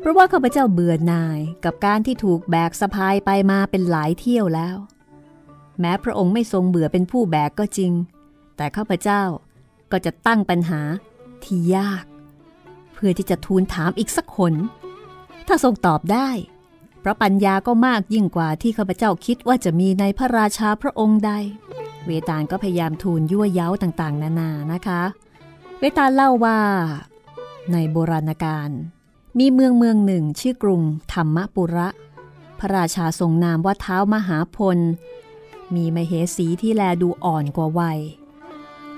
[0.00, 4.76] เพราะว่าข้าพเจ้าเบื่อหน่ายกับการที่ถูกแบกสะพายไปมาเป็นหลายเที่ยวแล้ว
[5.80, 7.92] แม้พระองค์ไม่ทรงเบื่อเป็นผู้แบกก็จริง
[8.56, 9.22] แต่ข้าพเจ้า
[9.92, 10.80] ก็จะตั้งปัญหา
[11.44, 12.04] ที่ยาก
[12.94, 14.54] เพื่อที่จะทูลถามอีกสักคน
[15.46, 16.28] ถ้าทรงตอบได้
[17.00, 21.32] เพราะปัญญาก็มากยิ่งกว่าที่ข้าพเจ้าคิดว่าจะมีในพระราชาพระองค์ใด
[22.06, 25.02] เวตาลก็พยายามทูลยั่วเย้าต่างๆ นานานะคะ
[25.78, 26.58] เวตาลเล่าว่า
[27.72, 28.70] ในโบราณกาล
[29.38, 31.88] มีเมืองเมืองหนึ่งชื่อกรุงธรรมปุระ
[32.58, 34.78] พระราชาทรงนามว่าเท้ามหาพล
[35.74, 38.00] มีมเหสีที่แลดูอ่อนกว่าวัย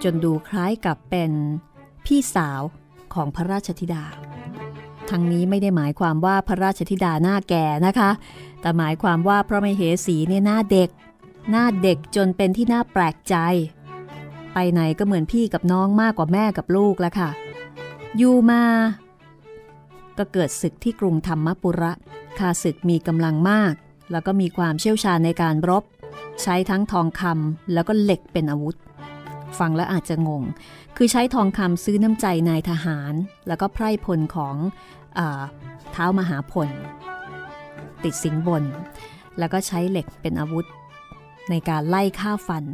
[0.02, 1.30] จนดูคล้ายกับเป็น
[2.06, 2.60] พี่สาว
[3.14, 4.04] ของพระราชธิดา
[5.10, 8.10] ทั้งนี้ไม่ได้หมายความว่าพระราชธิดาหน้าแก่นะคะ
[8.60, 10.90] แต่หมายความว่าพระมเหสีเนี่ยหน้าเด็ก
[11.50, 13.36] หน้าเด็กจนเป็นที่น่าแปลกใจ
[14.54, 17.30] ไปไหนก็เหมือนพี่กับน้องมากกว่าแม่กับลูกแล้วค่ะ
[18.16, 18.62] อยู่มา
[20.18, 21.92] ก็เกิดศึกที่กรุงธรรมปุระ
[22.38, 23.74] ข้าศึกมีกำลังมาก
[24.12, 25.84] แล้วก็มีความเชี่ยวชาญในการรบ
[26.42, 28.76] ใช้ทั้งทองคำแล้วก็เหล็กเป็นอาวุธ
[29.58, 30.42] ฟังแล้วอาจจะงง
[30.96, 33.12] คือใช้ทองคำซื้อน้ำใจนายทหาร
[33.48, 34.56] แล้วก็ไพร่พลของ
[35.92, 36.68] เท้ามหาพล
[38.04, 38.64] ติดสิงบน
[39.38, 40.66] แล้วก็ใช้เหล็กเป็นอาวุธ
[41.50, 42.64] ในการไล่ฆ่าฟัน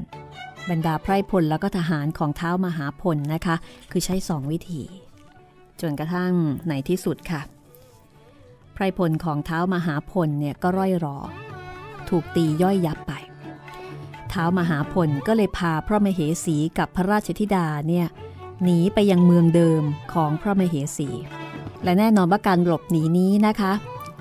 [0.71, 3.57] บรรดาไพร่พลแล้วก็ทหารของเท้ามหาพลนะคะ
[3.91, 4.83] คือใช้สองวิธี
[5.81, 6.33] จนกระทั่ง
[6.69, 7.41] ในที่สุดค่ะ
[8.75, 11.19] ไพร่พลของเท้ามหาพลเนี่ยก็ร่อยรอ
[12.09, 13.13] ถูกตีย่อยยับไป
[14.37, 18.07] ท้ามหาพลก็เลยพาพระมเหสีกับพระราชธิดาเนี่ย
[18.63, 21.09] หนีไปยังเมืองเดิมของพระมเหสี
[21.85, 23.73] และแน่นอนว่าการหลบหนีนี้นะคะ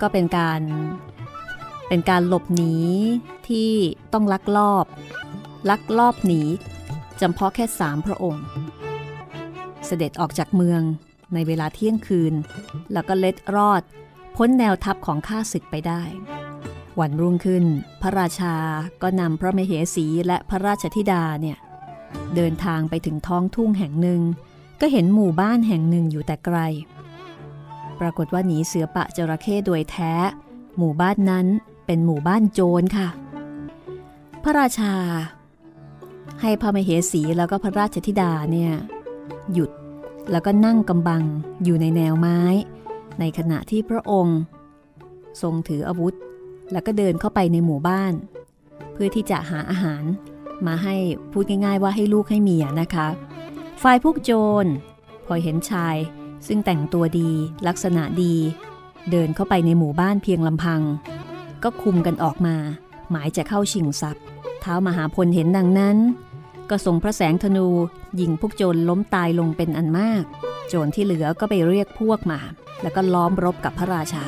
[0.01, 0.62] ก็เป็นการ
[1.88, 2.75] เป็นการหลบหนี
[3.47, 3.71] ที่
[4.13, 4.86] ต้องลักลอบ
[5.69, 6.41] ลักลอบหนี
[7.21, 8.43] จำเพาะแค่สามพระองค์
[9.86, 10.82] เสด็จออกจากเมือง
[11.34, 12.34] ในเวลาเที่ยงคืน
[12.93, 13.82] แล้วก็เล็ดรอด
[14.36, 16.01] พ้นแนวทัพของข้าศึกไปได้
[17.00, 17.66] วันรุ่งขึ้น
[18.02, 18.56] พระราชา
[19.02, 21.58] ก็นำพระมเหสีและพระราชธิดาเนี่ย
[22.36, 24.22] เดินทางไปถึงท้องทุ่งแห่งหนึ่ง
[24.82, 26.58] ก็เห็นหมู่บ้านแห่งหนึ่งอยู่แต่ไกล
[28.00, 30.14] ปรากฏว่าหนีเสือปะจระเข้โดยแท้
[30.78, 31.48] หมู่บ้านนั้น
[31.86, 33.08] เป็นหมู่บ้านโจรค่ะ
[34.44, 34.94] พระราชา
[36.42, 38.72] ให้พระมเหสีแล้วก็พระราชธิดาเนี่ย
[39.54, 39.72] หยุด
[40.32, 41.24] แล้วก็นั่งกำบัง
[41.64, 42.40] อยู่ในแนวไม้
[43.20, 44.40] ในขณะที่พระองค์
[45.42, 46.16] ทรงถืออาวุธ
[46.71, 48.13] แล้วก็เดินเข้าไปในหมู่บ้าน
[48.93, 50.04] เพื่อที่จะหาอาหาร
[50.67, 50.95] มาให้
[51.32, 53.08] พูดง่ายๆว่าให้ลูกให้เมียนะคะ
[53.82, 54.32] ฝ่ายพวกโจ
[54.63, 54.65] ร
[55.25, 55.95] พอเห็นชาย
[56.47, 57.30] ซึ่งแต่งตัวดี
[57.67, 58.36] ลักษณะดี
[59.12, 60.82] เดินเข้าไปในหมู่บ้านเพียงลำพัง
[61.63, 62.56] ก็คุมกันออกมา
[63.12, 64.23] หมายจะเข้าชิงทรัพย์
[64.62, 65.97] เท้ามหาพลเห็นดังนั้น
[66.69, 67.67] ก็ส่งพระแสงธนู
[68.19, 70.23] ยิงพวกโจรล้มตายลงเป็นอันมาก
[70.67, 72.39] โจรที่เหลือก็ไปเรียกพวกมา
[72.82, 74.25] แล้วก็ล้อมรบกับพระราชา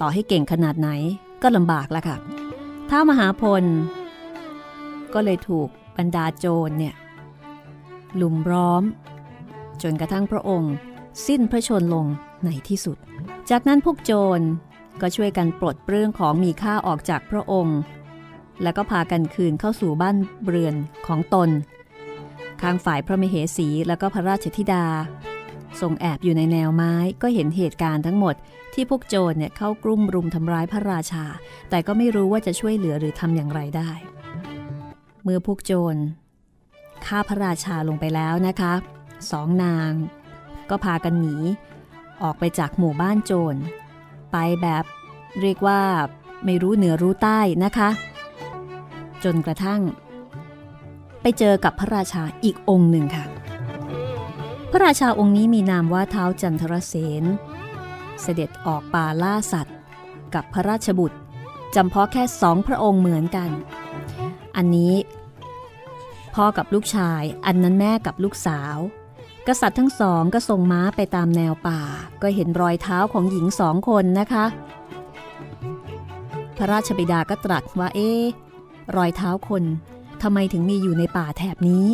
[0.00, 0.88] ต่อให้เก่งขนาดไหน
[1.42, 2.16] ก็ลำบากละค่ะ
[2.90, 3.64] ท้ามหาพล
[5.14, 6.94] ก็เลยถูกบรรดาโจรเนี่ย
[8.20, 8.82] ลุมร้อม
[9.82, 10.74] จนกระทั่งพระองค์
[11.26, 12.06] สิ้นพระชนลง
[12.44, 12.96] ในที่สุด
[13.50, 14.40] จากนั้นพวกโจร
[15.00, 17.78] ก็ช่วยกันปลดเปลื้องของมีค่าออกจากพระองค์
[18.62, 20.74] แล้วก็พากันคืนเข้าสู่บ้านเรือน
[21.06, 21.50] ของตน
[22.62, 24.84] ข้างฝ่ายพระมเหสีแล้วก็พระราชธิดา
[25.80, 28.34] ทรงแอบอยู่ในแนวไม้ก็เห็นเหตุการณ์ทั้งหมด
[28.74, 31.24] ที่พวกโจรเนี่ยเข้ากลุ่มรุมทำร้ายพระราชา
[31.70, 33.90] แต่ก็ไม่รู้ว่าจะช่วยเหลือหรือทำอย่างไรได้
[35.22, 35.96] เมื่อพวกโจร
[37.06, 38.72] ฆ่าพระราชาลงไปแล้วนะคะ
[39.30, 39.92] สองนาง
[40.70, 41.36] ก็พากันหนี
[42.22, 43.60] ออกไปจากหมู่บ้านโจร
[44.32, 44.84] ไปแบบ
[45.40, 45.80] เรียกว่า
[46.44, 47.88] ไม่รู้เหนือรู้ใต้นะคะ
[49.24, 49.80] จนกระทั่ง
[51.22, 53.24] ไปเจอกับพระราชาอีกองค์หนึ่งค่ะ
[54.76, 57.24] ระราชาองค์นี้มีนามว่าเท้าจันทรเสน
[58.22, 59.76] เสด็จออกป่าล่าสัตว์
[60.34, 61.18] กับพระราชบุตร
[61.74, 63.50] จำเพาะแค่สองพระองค์เหมือนกัน
[64.56, 64.94] อันนี้
[66.34, 68.76] พ่อกับลูกชายอันนั้นแม่กับลูกสาว
[69.46, 71.80] กษัตริย์ทั้งสองก็ทรงม้าไปตามแนวป่า
[72.22, 74.44] ก็เห็นรอยเท้าของหญิงสองคนนะคะ
[76.56, 78.12] พระราชบิดาก็ตรัสว่าเอ๊
[78.96, 79.64] รอยเท้าคน
[80.22, 81.86] ทำไมถึงมีอยู่ในป่าแถบนี้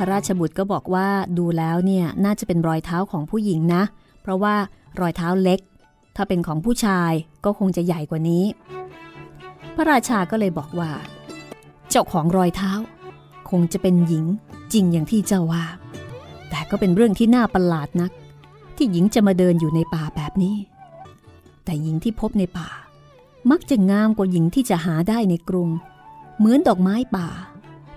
[0.00, 1.08] ระราชบุตรก็บอกว่า
[1.38, 3.82] ดูแล้วเนี่ยน่าจะเป็นรอยเท้าของผู้หญิงนะ
[4.22, 4.54] เพราะว่า
[5.00, 5.60] รอยเท้าเล็ก
[6.16, 7.12] ถ้าเป็นของผู้ชาย
[7.44, 8.44] ก็คงจะใหญ่กว่านี้
[9.74, 10.90] พระราชาก็เลยบอกว่า
[11.90, 12.72] เจ้าของรอยเท้า
[13.50, 14.24] คงจะเป็นหญิง
[14.72, 15.64] จริงอย่างที่เจ้าว่า
[16.50, 18.12] แต่ก็เป็นเรื่องที่น่าประหลาดนัก
[18.76, 20.56] ที่หญิงจะมาเดินอยู่ในป่าแบบนี้
[21.64, 22.68] แต่หญิงที่พบในป่า
[23.50, 25.68] มักจะงามกว่าหญิงที่จะหาได้ในกรุง
[26.38, 27.28] เหมือนดอกไม้ป่า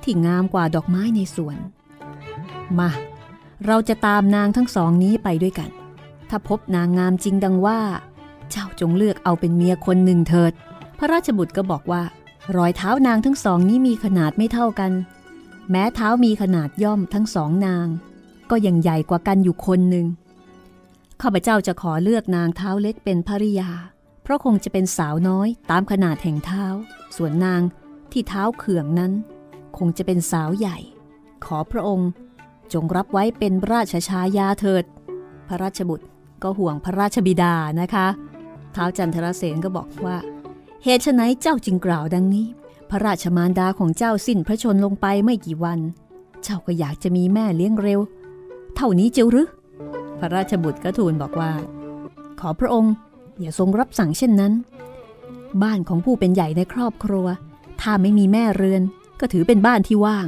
[0.04, 1.58] ที่งามกว่าดอกไม้ในสวน
[2.80, 2.90] มา
[3.66, 5.70] เราจะตามนางทั้งสองนี้ไปด้วยกัน
[6.30, 7.80] ถ้าพบนางงามจริงดังว่า
[8.50, 10.54] เจ้าจงเลือกเอาเป็นเมียคนหนึ่งเถิด
[10.98, 12.04] พระราชบุตรก็บอกว่า
[12.56, 14.92] รอยเท้านางทั้งสองนี้มีขนาดไม่เท่ากัน
[15.70, 17.88] แม้เท้ามีขนาดย่อมทั้งสองนาง
[18.50, 20.06] ก็ยังใหญ่กว่ากันอยู่คนหนึ่ง
[21.22, 23.70] ข้าพเจ้าจะขอเลือกนางเท้าเล็กเป็นภริยา
[24.24, 26.66] เพราะคงจะเป็นสาวน้อยตามขนาดแห่งเท้า
[27.16, 27.62] ส่วนนาง
[28.12, 29.12] ที่เท้าเขื่องนั้น
[29.78, 30.78] คงจะเป็นสาวใหญ่
[31.46, 32.10] ขอพระองค์
[32.74, 34.84] จงรับไว้เป็นราชชายาเถิด
[35.48, 36.06] พระราชบุตร
[36.44, 38.08] ก็ห่วงพระราชบิดานะคะ
[38.74, 40.18] เท้าจันทรเสนก็บอกว่า
[40.84, 42.46] เหตุไฉนเจ้าจึงกล่าวดังนี้
[42.90, 45.80] พระราชมารดาของเจ้าสิ้นพระชนลงไปไม่กี่วัน
[46.44, 48.00] เจ้าก็อยากจะมีแม่เลี้ยงเร็ว
[48.76, 49.48] เท่านี้เจ้าหรือ
[50.20, 51.52] พระราชบุตรก็ทูลบอกว่า
[52.40, 52.94] ขอพระองค์
[53.40, 54.54] อย่าทรงรับสั่งเช่นนั้น
[55.64, 57.26] บ้านของผู้เป็นใหญ่ในครอบครัว
[57.82, 58.82] ถ้าไม่มีแม่เรือน
[59.20, 60.28] ก็ถือเป็นบ้านที่ว่าง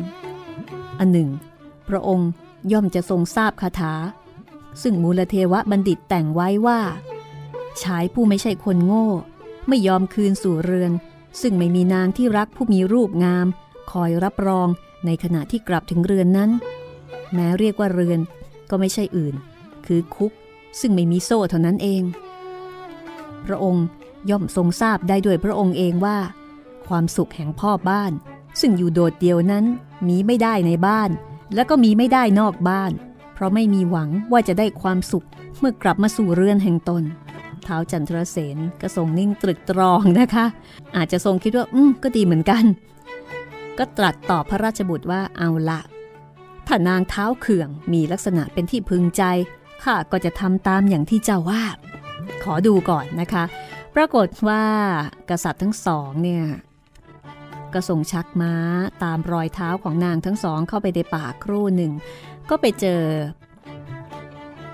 [1.00, 1.30] อันหนึ่ง
[1.90, 2.30] พระองค์
[2.72, 3.94] ย่อมจะทรงทราบคาถา
[4.82, 6.80] ซึ่งมูลเทวะบัณฑิตแต่งไว้ว่า
[7.84, 9.08] ชายผู้ไม่ใช่คนโง่
[9.68, 10.92] ไม่ยอมคืนสู่เรือน
[11.42, 13.48] ซึ่งไม่มีนางที่รักผู้มีรูปงาม
[13.92, 14.68] คอยรับรอง
[15.06, 16.50] ในขณะที่กลับถึงเรือนนั้น
[17.34, 18.20] แม้เรียกว่าเรือน
[18.70, 19.36] ก็ไม่ใช่อื่น
[19.86, 20.32] คือคุก
[20.80, 22.04] ซึ่งไม่มีโซ่เท่านั้นเอง
[23.46, 23.86] พระองค์
[24.30, 26.18] ย่อมทรงทราบได้ด้วยพระองค์เองว่า
[26.88, 28.12] ความสุขแห่งพ่อบ้าน
[28.60, 29.66] ซึ่งอยู่โดดเดียวนั้น
[30.08, 31.10] มีไม่ได้ในบ้าน
[31.54, 32.92] และก็มีไม่ได้นอกบ้าน
[33.34, 35.26] เพราะไม่มีหวังว่าจะได้ความสุข
[35.60, 37.04] เมื่อกลับมาสู่เรือนแห่งตน
[37.64, 40.46] เท้าจันทรเสนก็ทรงนิ่งตรึกตรองนะคะ
[40.96, 42.64] อาจจะทรงคิดว่า อืมก็ดีเหมือนกัน
[43.78, 45.82] ก็ตรัสตอบพระราชบุตรว่าเอาละ
[46.68, 49.24] ถ้านางเท้าเขื่องมีลักษณะเป็นที่พึงใจ
[49.84, 51.64] ข้าก็จะทำตามอย่างที่เจ้าว่า
[52.44, 53.44] ขอดูก่อนนะคะ
[53.96, 54.64] ปรากฏว่า
[55.30, 56.44] กษัตริย์ทั้งสองเนี่ย
[57.76, 58.54] ก็ส่งชักม้า
[59.04, 61.92] ตามรอยเท้าของนางทั้งสองเข้าไปในป่าครู่หนึ่ง
[62.50, 63.02] ก็ไปเจอ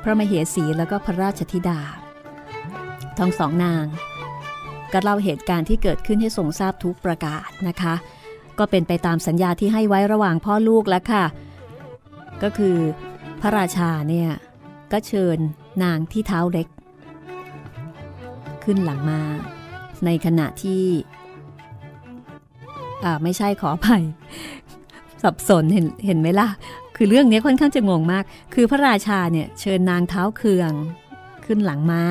[0.03, 1.79] พระมเหสีแล้วก็พระราชธิดา
[3.19, 3.85] ทั้งสองนาง
[4.93, 7.93] ก็เล่าเหตุการณ์ที่เกิดขึ้นให้ทรงทราบทุกประกาศนะคะ
[8.59, 11.25] ก็เป็นไปตามสัญญาที่ให้ไว้ระหว่างพ่อลูกแล้วค่ะ
[12.43, 12.77] ก็คือ
[13.41, 14.29] พระราชาเนี่ย
[14.91, 15.37] ก็เชิญ
[15.83, 16.67] นางที่เท้าเล็ก
[18.63, 19.21] ขึ้นหลังมา
[20.05, 20.83] ในขณะที่
[23.03, 24.03] อ่าไม่ใช่ขออภัย
[25.23, 26.47] สับสนเห็นเห็นไหมล่ะ
[26.95, 30.71] คือเรื่องนี้ค่อนข้างจะงงมาก คือพระราชาเนี่ยเชิญนางเท้าเคือง
[31.45, 32.03] ขึ้นหลังม้า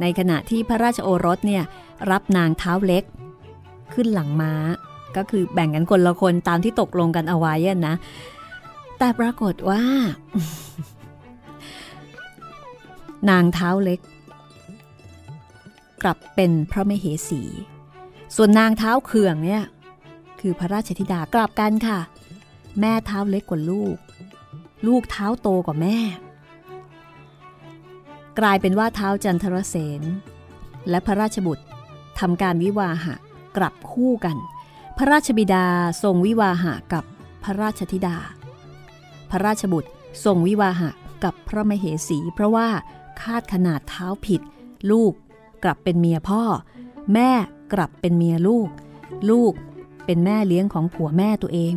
[0.00, 1.64] ในขณะที่พระราชโอรสเนี่ย
[2.10, 3.04] รับนางเท้าเล็ก
[3.94, 4.52] ขึ้นหลังม้า
[5.16, 7.54] ก็คือแบ่งกันคนละคนตามที่ตกลงกันเอาไว้
[7.86, 7.94] นะ
[8.98, 9.82] แต่ปรากฏว่า
[13.30, 14.00] นางเท้าเล็ก
[16.02, 17.42] กลับเป็นพระมเหสี
[18.36, 19.62] ส่วนนางเท้าเคืองเนี่ย
[20.40, 21.98] คือพระราชธิดากลับกันค่ะ
[22.80, 23.96] แม่เท้าเล็กกว่าลูก
[24.86, 25.98] ลูกเท้าโตกว่าแม่
[28.38, 30.02] กลายเป็นว่าเท้าจันทรเสน
[30.88, 31.64] และพระราชบุตร
[32.18, 33.14] ทำการวิวาหะ
[33.56, 34.36] กลับคู่กัน
[34.96, 35.66] พระราชบิดา
[36.02, 37.04] ทรงวิวาหะกับ
[37.42, 38.16] พระราชธิดา
[39.30, 39.90] พระราชบุตร
[40.24, 40.90] ทรงวิวาหะ
[41.24, 42.68] กับพระมเหสี เพราะว่า
[43.20, 44.40] คาดขนาดเท้าผิด
[44.90, 45.12] ลูก
[45.64, 46.42] กลับเป็นเมียพ่อ
[47.14, 47.30] แม่
[47.72, 48.68] กลับเป็นเมียลูก
[49.30, 49.52] ลูก
[50.06, 51.74] เป็นแม่เลี้ยงของผัวแม่ตัวเอง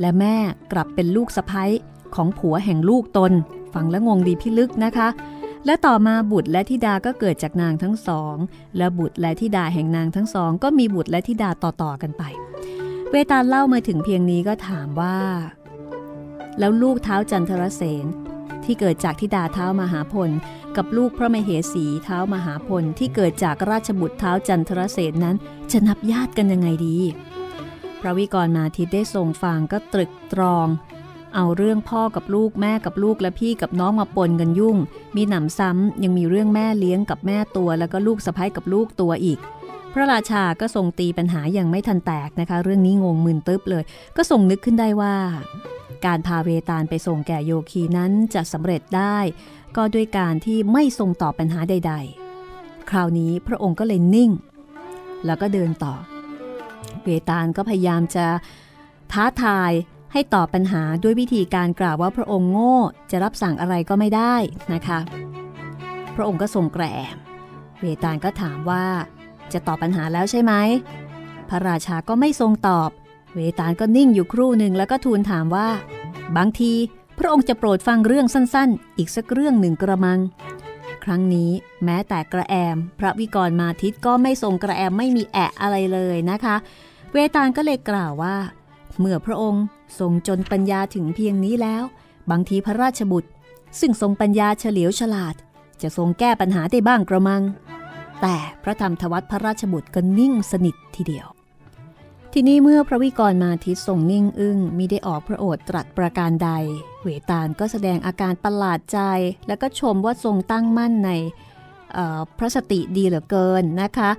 [0.00, 0.36] และแม่
[0.72, 1.72] กลับเป็นลูกสะพ้ย
[2.14, 3.32] ของผัวแห่งลูกตน
[3.74, 5.08] ฟังแล้วงงดีพิลึกนะคะ
[5.66, 8.36] และต่อมาบุตรและธิดาก็เกิดจากนางทั้งสอง
[8.76, 12.22] และบุตรและธิดาแห่งนางทั้งสอง ก็มีบุตรและธิดาต่อๆกันไป
[13.10, 15.18] เวตาลเล่ามาถึงเพียงนี้ก็ถามว่า
[16.58, 18.06] แล้วลูกเท้าจันทรเสน
[18.64, 20.30] ที่เกิดจากธิดาเท้ามหาพล
[20.76, 25.36] กับลูกพระมเหสีเท้ามหาพลที่เกิดจากราชบุตรเท้าจันทรเสนนั้น
[25.72, 26.96] จะนับญาติกันยังไงดี
[28.00, 30.68] พระวิกรมาทิตได้ทรงฟังก็ตรึกตรอง
[31.34, 34.76] เอาเรื่องพ่อกับลูกแม่กับลูกและพี่กับน้องมาปนกันยุ่ง
[35.16, 39.38] มีหนำซ้ำยังมีเรื่องแม่เลี้ยงกับแม่ตัว แล้วก็ลูกสะพ้ยกับลูกตัวอีก
[39.92, 43.84] พระราชาก็ทรงตีปัญหาอย่างไม่ทันแตกนะคะ เรื่องนี้งงมึนตึ๊บเลย
[44.16, 45.14] ก็ทรงนึกขึ้นได้ว่า
[46.06, 49.18] การพาเวตาลไปส่งแก่โยคีนั้นจะสำเร็จได้
[49.76, 51.94] ก็ด้วยการที่ไม่ทรงตอบปัญหาใด
[52.40, 54.30] ๆ คราวนี้พระองค์ก็เลยนิ่ง
[55.26, 55.94] แล้วก็เดินต่อ
[57.04, 58.26] เวตาลก็พยายามจะ
[59.12, 59.72] ท้าทาย
[60.12, 62.76] ให้ตอบปัญหาด้วยวิธีการกล่าวว่าพระองค์โง่
[63.10, 64.34] จะรับสั่งอะไรก็ไม่ได้
[64.74, 64.98] นะคะ
[66.14, 66.84] พระองค์ก็ทรงแกร
[67.14, 67.16] ม
[67.80, 68.84] เวตาลก็ถามว่า
[69.52, 70.52] จะตอบปัญหาแล้วใช่ไหม
[71.48, 72.90] พระราชาก็ไม่ทรงตอบ
[73.34, 75.68] เวตาลก็นิ่งอยู่ครู่หนึ่งแล้วก็ทูลถามว่า
[76.36, 76.72] บางที
[77.18, 80.18] พระองค์จะโปรดฟังเรื่องสั้นๆ อีกสักเรื่องหนึ่งกระมัง
[81.04, 81.50] ครั้งนี้
[81.84, 86.56] แม้แต่กระแอม พระวิกรมาทิตก็ไม่ทรงกระแอมไม่มีแอะอะไรเลยนะคะ
[87.12, 88.36] เวตาลก็เลยกล่าวว่า
[88.98, 89.64] เมื่อพระองค์
[89.98, 91.82] ทรงจนปัญญาถึงเพียงนี้แล้ว
[92.30, 93.30] บางทีพระราชบุตร
[93.80, 95.34] ซึ่งทรงปัญญาเฉลียวฉลาด
[95.82, 97.42] จะทรงแก้ปัญหาได้บ้างกระมัง
[98.22, 101.26] แต่พระธรรมทวัตพระราชบุตรก็นิ่งสนิททีเดียว
[102.34, 106.50] ทีนี้เมื่อพระวิกรมาทิตทรงนิ่งอึง้งมิได้ออกพระโอษฐ์ตรัสประการใด
[107.02, 108.98] เวตาลก็แสดงอาการประหลาดใจ
[109.46, 111.10] แล้วก็ชมว่าทรงตั้งมั่นใน
[112.38, 114.10] พระสติดีเหลือเกินนะคะ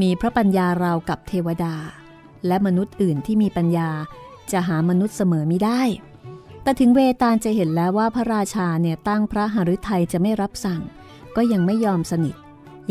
[0.00, 1.74] มีพระปัญญาราวกับเทวดา
[2.46, 3.90] และมนุษย์อื่นที่มีปัญญา
[4.52, 5.82] จะหามนุษย์เสมอไม่ได้
[6.62, 10.82] แต่ถึงเวตาลจะเห็นแล้วว่าพระราชาเนี่ยตั้งพระหฤทัยจะไม่รับสั่ง
[11.36, 12.36] ก็ยังไม่ยอมสนิท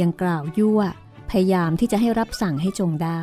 [0.01, 0.81] ยังกล่าวยั่ว
[1.29, 3.21] พยายามที่จะให้รับสั่งให้จงได้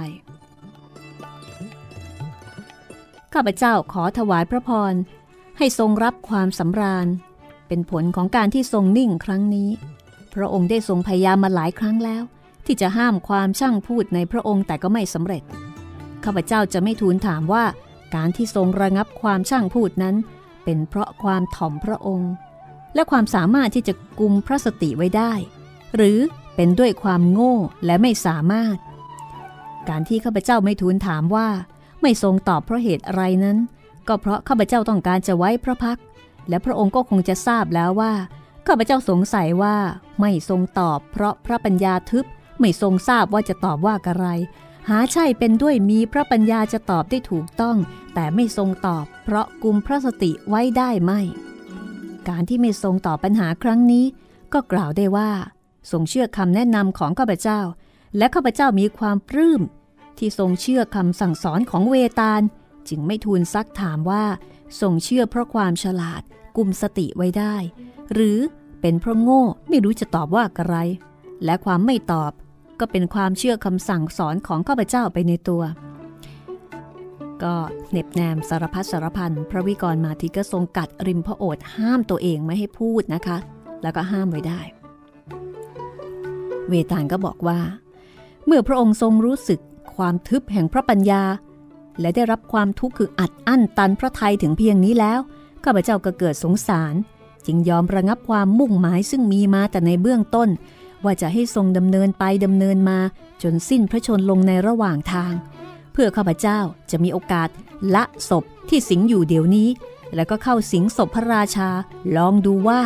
[3.35, 4.95] ข้าพเจ้าขอถวายพระพร
[5.59, 7.07] ให้ทรงรับความสำราญ
[7.69, 9.71] เป็นผลของการที่ทรงนิ่งครั้งนี้
[10.35, 12.23] พระองค์ได้ทรงพยายามมาหลายครั้งแล้ว
[12.67, 15.43] ที่จะห้ามความช่างพูดในพระองค์แต่ก็ไม่สำเร็จ
[16.25, 17.65] ข้าพเจ้าจะไม่ทูลถามว่า
[18.15, 20.17] การที่ทรงระงับความช่างพูดนั้น
[20.65, 22.33] เป็นเพราะความถ่อมพระองค์
[22.95, 25.33] และความสามารถที่จะกุมพระสติไว้ได้
[25.97, 26.19] หรือ
[26.57, 27.55] เป็นด้วยความโง่
[27.87, 28.77] และไม่สามารถ
[29.89, 31.49] การที่ข้าพเจ้าไม่ทูลถามว่า
[32.03, 33.59] ไม่ทรงตอบเพราะเหตุอะไรนั้น
[34.09, 35.99] ก็เพราะข้าพเจ้าต้องการจะไว้พระพัก
[36.49, 38.13] และพระองค์ก็คงจะทราบแล้วว่า
[38.67, 39.77] ข้าพเจ้าสงสัยว่า
[40.21, 42.25] ไม่ทรงตอบเพราะพระปัญญาทึบ
[42.61, 44.27] ไม่ทรงทราบว่าจะตอบว่าอะไร
[44.89, 47.77] หาใช่เป็นด้วยมีพระปัญญาจะตอบได้ถูกต้อง
[48.15, 51.21] แต่ไม่ทรงตอบ เพราะกุมพระสติไว้ได้ไม่
[52.29, 54.05] การที่ไม่ทรงตอบปัญหาครั้งนี้
[54.53, 55.31] ก็กล่าวได้ว่า
[55.91, 57.61] ทรงเชื่อคำแนะนำของข้าพเจ้า
[58.17, 59.63] และข้าพเจ้ามีความปลื้ม
[60.19, 62.43] ที่ทรงเชื่อคำสั่งสอนของเวตาล
[62.89, 64.25] จึงไม่ทูลซักถามว่า
[64.81, 66.23] ทรงเชื่อเพราะความฉลาด
[66.57, 67.57] กุมสติไว้ได้
[68.13, 68.39] หรือ
[68.81, 70.77] เป็นเพราะโง่ไม่รู้จะตอบว่าอะไร
[71.45, 72.33] และความไม่ตอบ
[72.81, 75.63] ก็เป็นความเชื่อคำสั่งสอนของข้าพเจ้าไปในตัว
[77.43, 77.55] ก็
[77.91, 83.39] เน็บแนมสารพัดสารพันพระวิกรมาทีก็ทรงกัดริมพระโอษฐ์ห้ามตัวเองไม่ให้พูดนะคะ
[83.83, 84.61] แล้วก็ห้ามไว้ได้
[86.69, 87.61] เวตาลก็บอกว่า
[88.47, 89.61] เมื่อพระองค์ทรงรู้สึก
[89.97, 91.23] ความทึบแห่งพระปัญญา
[92.01, 95.21] และได้รับความทุกข์คืออัดอั้นตันพระทัยถึงเพียงนี้แล้ว
[95.65, 96.95] ข้าพเจ้าก็เกิดสงสาร
[97.47, 100.49] จึงยอมระงับความมุ่งหมายซึ่งมีมาแต่ในเบื้องต้น
[101.05, 102.99] ว่าจะให้ทรงดำเนินไปดำเนินมา
[103.43, 105.33] จนสิ้นพระชนลงในระหว่างทาง
[105.93, 106.59] เพื่อข้าพเจ้า
[106.91, 107.49] จะมีโอกาส
[107.95, 109.69] ละศพที่สิงอยู่เดี๋ยวนี้
[110.15, 111.71] แล้วก็เข้าสิงศพพระราชา
[112.17, 112.81] ลองดูว่า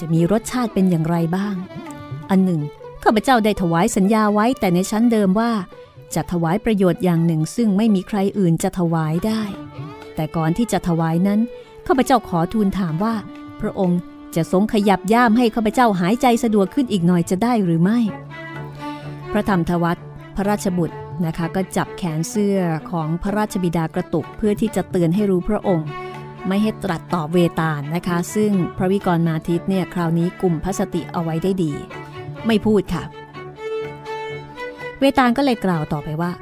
[0.00, 1.54] จะมีรสชาติเป็นอย่างไรบ้าง
[2.30, 2.60] อันหนึ่ง
[3.04, 5.50] ข้าพเจ้าได้ถวายสัญญาไว้แต่ในชั้นเดิมว่า
[6.14, 9.42] จะถวายประโยชน์อย่างหนึ่งซึ่งไม่มีใครอื่นจะถวายได้
[10.14, 11.40] แต่ก่อนที่จะถวายนั้น
[11.86, 13.14] ข้าพเจ้าขอทูลถามว่า
[13.60, 14.00] พระองค์
[14.36, 17.98] จะทรงขยับย่ามให้ข้าพเจ้าหายใจสะดวกขึ้นอีกหน่อยจะได้หรือไม่
[19.32, 19.98] พระธรรมทวัต
[20.36, 20.96] พระราชบุตร
[21.26, 22.58] นะคะก็จับแขนเสื้อ
[22.90, 25.88] ของพระราชบิดากระตุกเพื่อที่จะเตือนให้รู้พระองค์
[26.48, 31.72] ไม่ให้ตรัสตอบเวตาลนะคะ ซึ่งพระวิกรมาทิตเนี่ยคราวนี้กลุ่มพระสติเอาไว้ได้ดี
[32.46, 33.04] ไม่พูดค่ะ
[35.00, 36.32] เวตาลก็เลยกล่าวต่อไปว่า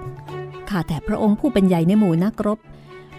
[0.69, 2.59] ข้าแต่พระองค์ผู้เป็นใหญ่ในหมู่นักรบ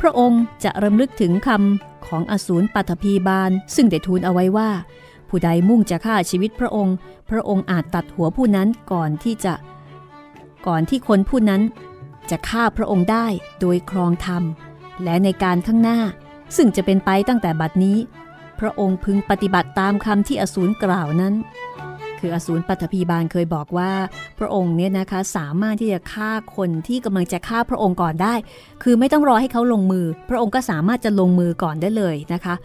[0.01, 4.69] พระองค์จะรำลึกถึงคำของอสูรปัตภีบาล ซึ่งได้ทูลเอาไว้ว่า
[5.29, 6.95] ผู้ใดมุ่งจะฆ่าชีวิตพระองค์
[7.29, 9.53] พระองค์อาจตัดหัวผู้นั้นก่อนที่จะ
[10.67, 11.61] ก่อนที่คนผู้นั้น
[12.29, 13.25] จะฆ่าพระองค์ได้
[13.59, 14.43] โดยครองธรรม
[15.03, 15.99] และในการข้างหน้า
[16.55, 17.97] ซึ่งจะเป็นไปตั้งแต่บัดนี้
[18.59, 21.33] พระองค์พึงปฏิบัติตามคำที่อสูรกล่าวนั้น
[22.19, 23.91] คืออสูรปัตภีบาลเคยบอกว่า
[24.39, 28.33] พระองค์เนี่ยนะคะสามารถที่จะฆ่าคนที่กำลังจะฆ่าพระองค์ก่อนได้
[28.83, 32.55] คือไม่ต้องรอให้เขาลงมือ พระองค์ก็สามารถจะลงมือก่อนได้เลยนะคะ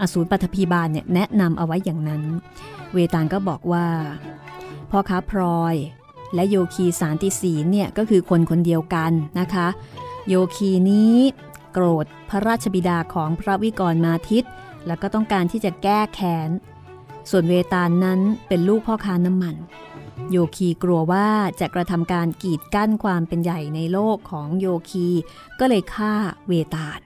[0.00, 2.22] อสูรปัตภีบาลเนี่ยแนะนำเอาไว้อย่างนั้น
[2.92, 3.86] เวตาลก็บอกว่า
[4.90, 5.74] พ่อค้าพลอย
[6.34, 9.68] และโยคีสารติศีเนี่ยก็คือคนคนเดียวกันนะคะ
[10.28, 11.16] โยคีนี้
[11.72, 14.46] โกรธพระราชบิดาของพระวิกรมาทิต
[14.86, 16.50] แล้วก็ต้องการที่จะแก้แค้น
[17.30, 19.56] ส่วนเวตาลนนั้นเป็นลูกพ่อค้าน้ำมัน
[20.30, 21.28] โยคีกลัวว่า
[21.60, 25.08] จะกระทำการกีดกั้นความเป็นใหญ่ในโลกของโยคี
[25.58, 26.14] ก็เลยฆ่า
[26.46, 27.00] เวตาล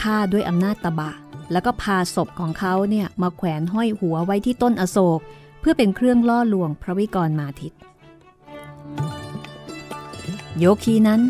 [0.00, 1.12] ฆ่าด้วยอำนาจตบะ
[1.52, 5.20] แล้วก็พาศพของเขาเนี่ยมาแขวนห้อยหัวไว้ที่ต้นอโศก
[5.60, 7.72] เพื่อเป็นเครื่องล่อลวงพระวิกรมาทิต
[10.58, 11.20] โยคีนั้น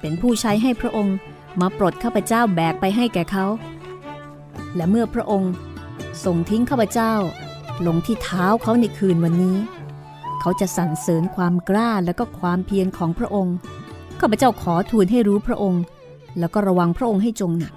[0.00, 1.16] เป็นผู้ใช้ให้พระองค์
[1.60, 3.46] มาปลดข้าพเจ้าแบกไปให้แก่เขา
[4.76, 5.52] และเมื่อพระองค์
[6.24, 7.14] ส่งทิ้งข้าพเจ้า
[7.86, 9.56] ลงที่เท้าเขาในคืนวันนี้
[10.40, 13.56] เขาจะสรรเสริญความกล้าและก็ความเพียรของพระองค์
[14.20, 15.82] ข้าพเจ้าขอทูลให้รู้พระองค์
[16.38, 17.74] แล้วก็ระวังพระองค์ให้จงหนัก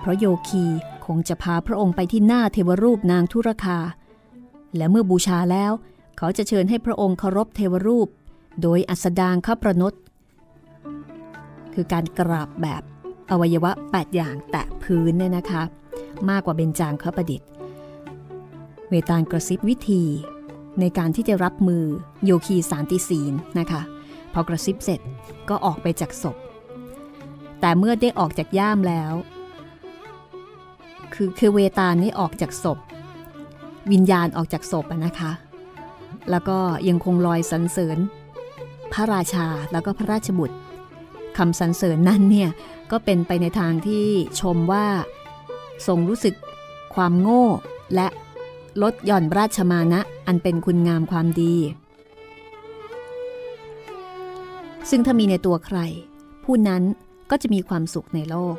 [0.00, 0.64] เพราะโยคี
[1.06, 3.78] คงจะพาพระองค์ไปที่หน้าเทวรูปนางทุรคา
[4.76, 5.72] และเมื่อบูชาแล้ว
[6.18, 8.08] เขาจะเชิญให้พระองค์เคารพเทวรูป
[8.62, 9.94] โดยอัสดางข้าประนต
[11.74, 12.82] คือการกราบแบบ
[13.30, 15.62] อวัยวะ 8 อย่างแตะพื้นเนี่ยนะคะ
[16.28, 17.48] มากกว่าเบญจางคประดิษฐ์
[18.90, 20.04] เวตาลกระซิบวิธี
[20.80, 21.84] ในการที่จะรับมือ
[22.24, 23.82] โยคีสารติศีลนะคะ
[24.32, 25.00] พอกระซิบเสร็จ
[25.48, 26.36] ก็ออกไปจากศพ
[27.60, 29.12] แต่เมื่อได้ออกจากย่ามแล้ว
[31.14, 32.78] คือคือเวตาลนี่ออกจากศพ
[33.92, 35.32] วิญญาณออกจากศพนะคะ
[36.30, 36.58] แล้วก็
[36.88, 37.98] ยังคงลอยสรรเสริญ
[38.92, 40.56] พระราชาแล้วก็พระราชบุตร
[41.38, 42.50] คำสรรเสริญนั้นเนี่ย
[42.90, 44.06] ก็เป็นไปในทางที่
[44.40, 44.86] ชมว่า
[45.86, 46.34] ทรงรู้สึก
[46.94, 47.46] ความโง่
[47.94, 48.06] และ
[48.82, 51.54] ลดหย่อนราชมานะอันเป็นคุณงามความดี
[54.90, 55.78] ซึ่งถ้ามีในตัวใคร
[56.44, 56.82] ผู้นั้น
[57.30, 58.56] ก็จะมีความสุขในโลก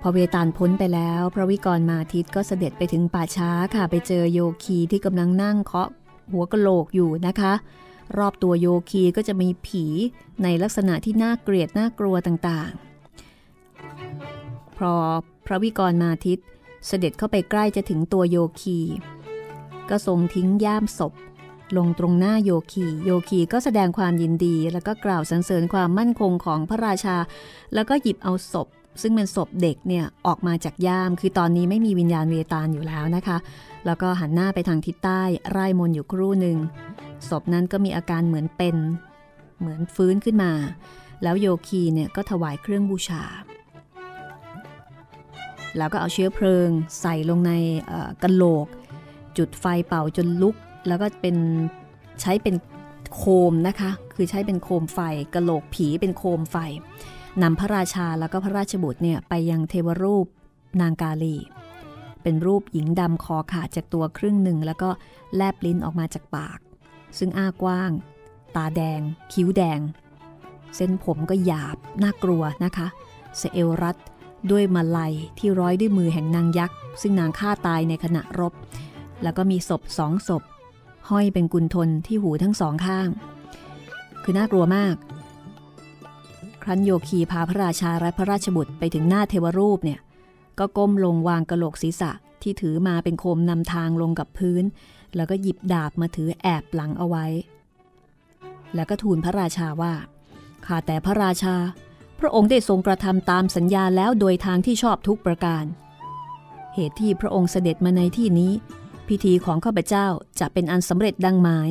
[0.00, 5.88] พอเวตาลพ้นไปแล้ว พระวิกรมาทิตก็เสด็จไปถึงป่าช้าค่ะไปเจอโยคีที่กำลังนั่งเคาะ
[6.32, 7.52] หัวกะโหลกอยู่นะคะ
[8.18, 9.84] รอบตัวโยคีก็จะมีผี
[10.42, 14.94] ในลักษณะที่น่าเกลียดน่ากลัวต่างๆ พอ
[15.46, 16.38] พระวิกรมาทิต
[16.86, 18.78] เสด็จเข้าไปใกล้จะถึงตัวโยคี
[19.90, 21.12] ก็ทรงทิ้งย่ามศพ
[21.76, 27.16] ลงตรงหน้าโยคี โยคีก็แสดงความยินดี แล้วก็กล่าวสรรเสริญความมั่นคงของพระราชา
[27.74, 28.68] แล้วก็หยิบเอาศพ
[29.02, 33.36] ซึ่งเป็นศพเด็กเนี่ยออกมาจากย่าม คือตอนนี้ไม่มีวิญญาณเวตาลอยู่แล้วนะคะ
[33.86, 36.58] แล้วก็หันหน้าไปทางทิศใต้ไร่มนอยู่ครู่หนึ่ง
[37.28, 38.76] ศพนั้นก็มีอาการเหมือนเป็น
[39.60, 40.52] เหมือนฟื้นขึ้นมา
[41.22, 43.22] แล้วโยคีเนี่ยก็ถวายเครื่องบูชา
[45.78, 46.68] แล้วก็เอาเชื้อเพลิง
[47.00, 47.52] ใส่ลงใน
[48.22, 48.66] กระโหลก
[49.38, 50.56] จุดไฟเป่าจนลุก
[50.88, 51.36] แล้วก็เป็น
[52.20, 52.54] ใช้เป็น
[53.14, 54.98] โคมนะคะ คือใช้เป็นโคมไฟ
[55.34, 56.56] กระโหลกผีเป็นโคมไฟ
[57.42, 60.26] นำพระราชาแล้วก็พระราชบุตรเนี่ยไปยังเทวรูป
[60.80, 61.36] นางกาลี
[62.22, 64.90] เป็นรูปหญิงดำคอขาดจากตัวครึ่งหนึ่ง แล้วก็
[65.34, 66.58] แลบลิ้นออกมาจากปาก
[67.18, 67.90] ซึ่งอ้ากว้าง
[68.56, 69.00] ตาแดง
[69.32, 69.80] คิ้วแดง
[70.76, 72.86] เส้นผมก็หยาบ น่ากลัวนะคะ
[73.36, 73.96] เสเอลรัด
[74.50, 78.52] ด้วยมาลัยที่ร้อยด้วยมือแห่งนางยักษ์ ซึ่งนางฆ่าตายในขณะรบ
[79.22, 80.42] แล้วก็มีศพสองศพ
[81.10, 83.08] ห้อยเป็นกุนทนที่หูทั้งสองข้าง
[84.22, 84.94] คือน่ากลัวมาก
[86.62, 90.00] ครั้นโยคีพาพระราชาและพระราชบุตรไปถึงหน้าเทวรูปเนี่ย
[90.58, 92.10] ก็ก้มลงวางกระโหลกศีรษะ
[92.42, 94.64] ที่ถือมาเป็นโคมนำทางลงกับพื้น
[95.16, 97.26] แล้วก็หยิบดาบมาถือแอบหลังเอาไว้
[98.74, 99.92] แล้วก็ทูลพระราชาว่า
[100.66, 101.54] ข้าแต่พระราชา
[102.20, 105.64] พระองค์ได้ทรงกระทำตามสัญญาแล้วโดยทางที่ชอบทุกประการ
[106.74, 108.52] เหตุที่พระองค์เสด็จมาในที่นี้
[109.08, 110.06] พิธีของข้าพเจ้า
[110.40, 111.70] จะเป็นอันสำเร็จดังหมาย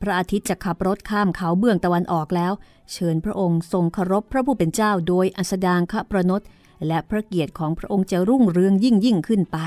[0.00, 2.52] พระอาทิตย์จะขับรถข้ามเขาเบื้องตะวันออกแล้ว
[2.92, 6.42] เชิญพระองค์ทรงเคารพพระผู้เป็นเจ้าโดยอัสดางคประนต
[6.86, 9.58] และพระเกียรติของพระองค์จะรุ่งเรืองยิ่งยิ่งขึ้นไป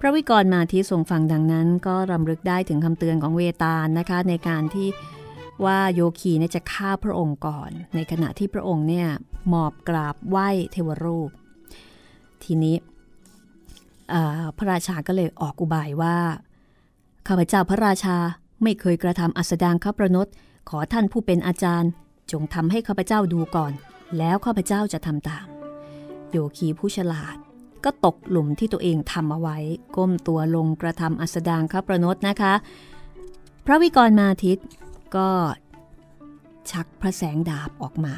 [0.00, 4.88] พระวิกรมาที่ทรงฟังดังนั้น ก็รำลึกได้ถึงคำเตือนของเวตาลนะคะ ในการที่
[5.64, 9.08] ว่าโยคีเนี่ยจะฆ่าพระองค์ก่อน ในขณะที่พระองค์เนี่ย
[9.48, 11.30] หมอบกราบไหว้เทวรูป
[12.44, 12.76] ทีนี้
[14.56, 16.16] พระราชาก็เลยออกอุบายว่า
[17.28, 18.16] ข้าพเจ้าพระราชา
[18.62, 20.28] ไม่เคยกระทำอัสดางคประนต
[20.68, 21.90] ขอท่านผู้เป็นอาจารย์
[22.32, 23.72] จงทำให้ข้าพเจ้าดูก่อน
[24.18, 25.46] แล้วข้าพเจ้าจะทำตาม
[26.30, 27.36] โยคีผู้ฉลาด
[27.84, 29.58] ก็ตกหลุมที่ตัวเองทำเอาไว้
[29.96, 32.54] ก้มตัวลงกระทำอัสดางคประนตนะคะ
[33.66, 34.58] พระวิกรมาทิต
[35.16, 35.30] ก็
[36.70, 38.16] ชักพระแสงดาบออกมา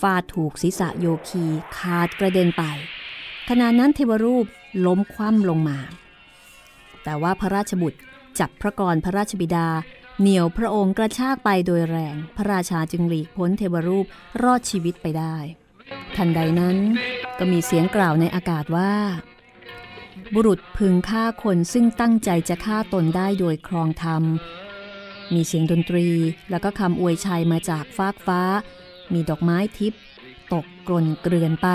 [0.00, 1.44] ฟาดถูกศีรษะโยคี
[1.78, 2.64] ขาดกระเด็นไป
[3.48, 4.46] ขณะนั้นเทวรูป
[4.86, 5.78] ล้มคว่ำลงมา
[7.04, 7.98] แต่ว่าพระราชบุตร
[8.38, 9.68] จับพระกรพระราชบิดา
[10.20, 14.06] เหนี่ยวพระองค์กระชากไปโดยแรง พระราชาจึงหลีกพ้นเทวรูป
[14.42, 15.36] รอดชีวิตไปได้
[16.16, 16.76] ทันใดนั้น
[17.38, 18.92] ก็มีเสียงกล่าวในอากาศว่า
[20.34, 24.22] บุรุษพึงฆ่าคนซึ่งตั้งใจจะฆ่าตนได้โดยครองธรรม
[25.34, 26.06] มีเสียงดนตรี
[26.50, 28.40] แล้วก็คำอวยชัยมาจากฟากฟ้า
[29.12, 29.92] มีดอกไม้ทิพ
[30.52, 31.68] ตกกลนเกลื่อนไป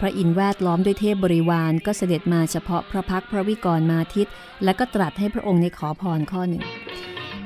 [0.00, 4.28] พระอินทร์แวดล้อมด้วยเทพบริวารก็เสด็จมาเฉพาะพระพักพระวิกรมาทิต
[4.64, 6.62] และก็ตรัสให้พระองค์ในขอพรข้อหนึ่ง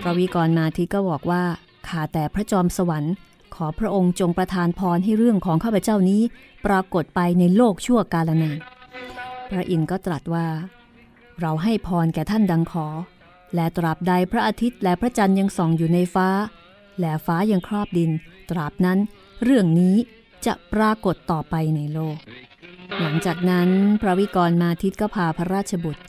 [0.02, 1.42] พระวิกรมาทิตก็บอกว่า
[1.88, 3.14] ข้าแต่พระจอมสวรรค์
[3.54, 6.22] ขอพระองค์จงประทานพรให้เรื่องของข้าพเจ้านี้
[6.66, 8.58] ปรากฏไปในโลกชั่วกาลนาน
[9.50, 10.46] พระอินทร์ก็ตรัสว่า
[11.40, 12.86] เราให้พรแก่ท่านดังขอ
[13.54, 16.28] และตราบใดพระอาทิตย์และพระจันทร์ยังส่องอยู่ในฟ้า
[17.00, 18.10] และฟ้ายังครอบดิน
[18.50, 18.98] ตราบนั้น
[19.42, 19.96] เรื่องนี้
[20.46, 22.16] จะปรากฏต่อไปในโลก
[23.00, 23.68] หลังจากนั้น
[24.02, 26.02] พระวิกรมาทิตก็พาพระราชบุตร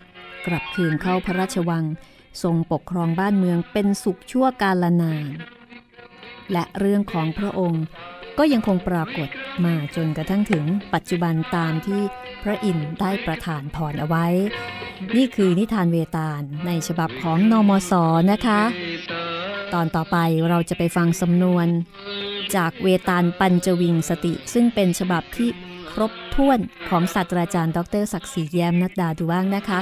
[0.48, 1.86] กลับคืนเข้าพระราชวัง
[2.44, 5.26] ทรงปกครองบ้านเมืองเป็นสุขชั่วกาลนาน
[6.52, 7.84] และเรื่องของพระองค์
[8.38, 9.30] ก็ยังคงปรากฏ
[9.66, 10.64] มาจนกระทั่งถึง
[10.94, 12.02] ปัจจุบันตามที่
[12.44, 14.26] พระอินทร์ได้ประทานพรเอาไว้
[15.18, 17.92] นี่คือนิทานเวตาลในฉบับของนอมศ
[18.32, 18.62] นะคะ
[19.74, 20.18] ตอนต่อไป
[20.50, 21.68] เราจะไปฟังสำนวน
[22.56, 25.50] จากเวตาลปัญจวิงสติ ซึ่งเป็นฉบับที่
[25.92, 26.60] ครบถ้วน
[26.90, 29.80] ของศาสตราจารย์ ดรศักดิ์ศรีแย้มนัดดาดูบ้างนะคะ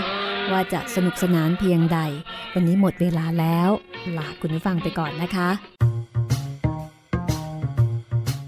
[0.51, 1.99] ว่าจะสนุกสนานเพียงใด
[2.53, 3.69] วันนี้หมดเวลาแล้ว
[4.17, 5.49] ลาคุณผู้ฟังไปก่อนนะคะ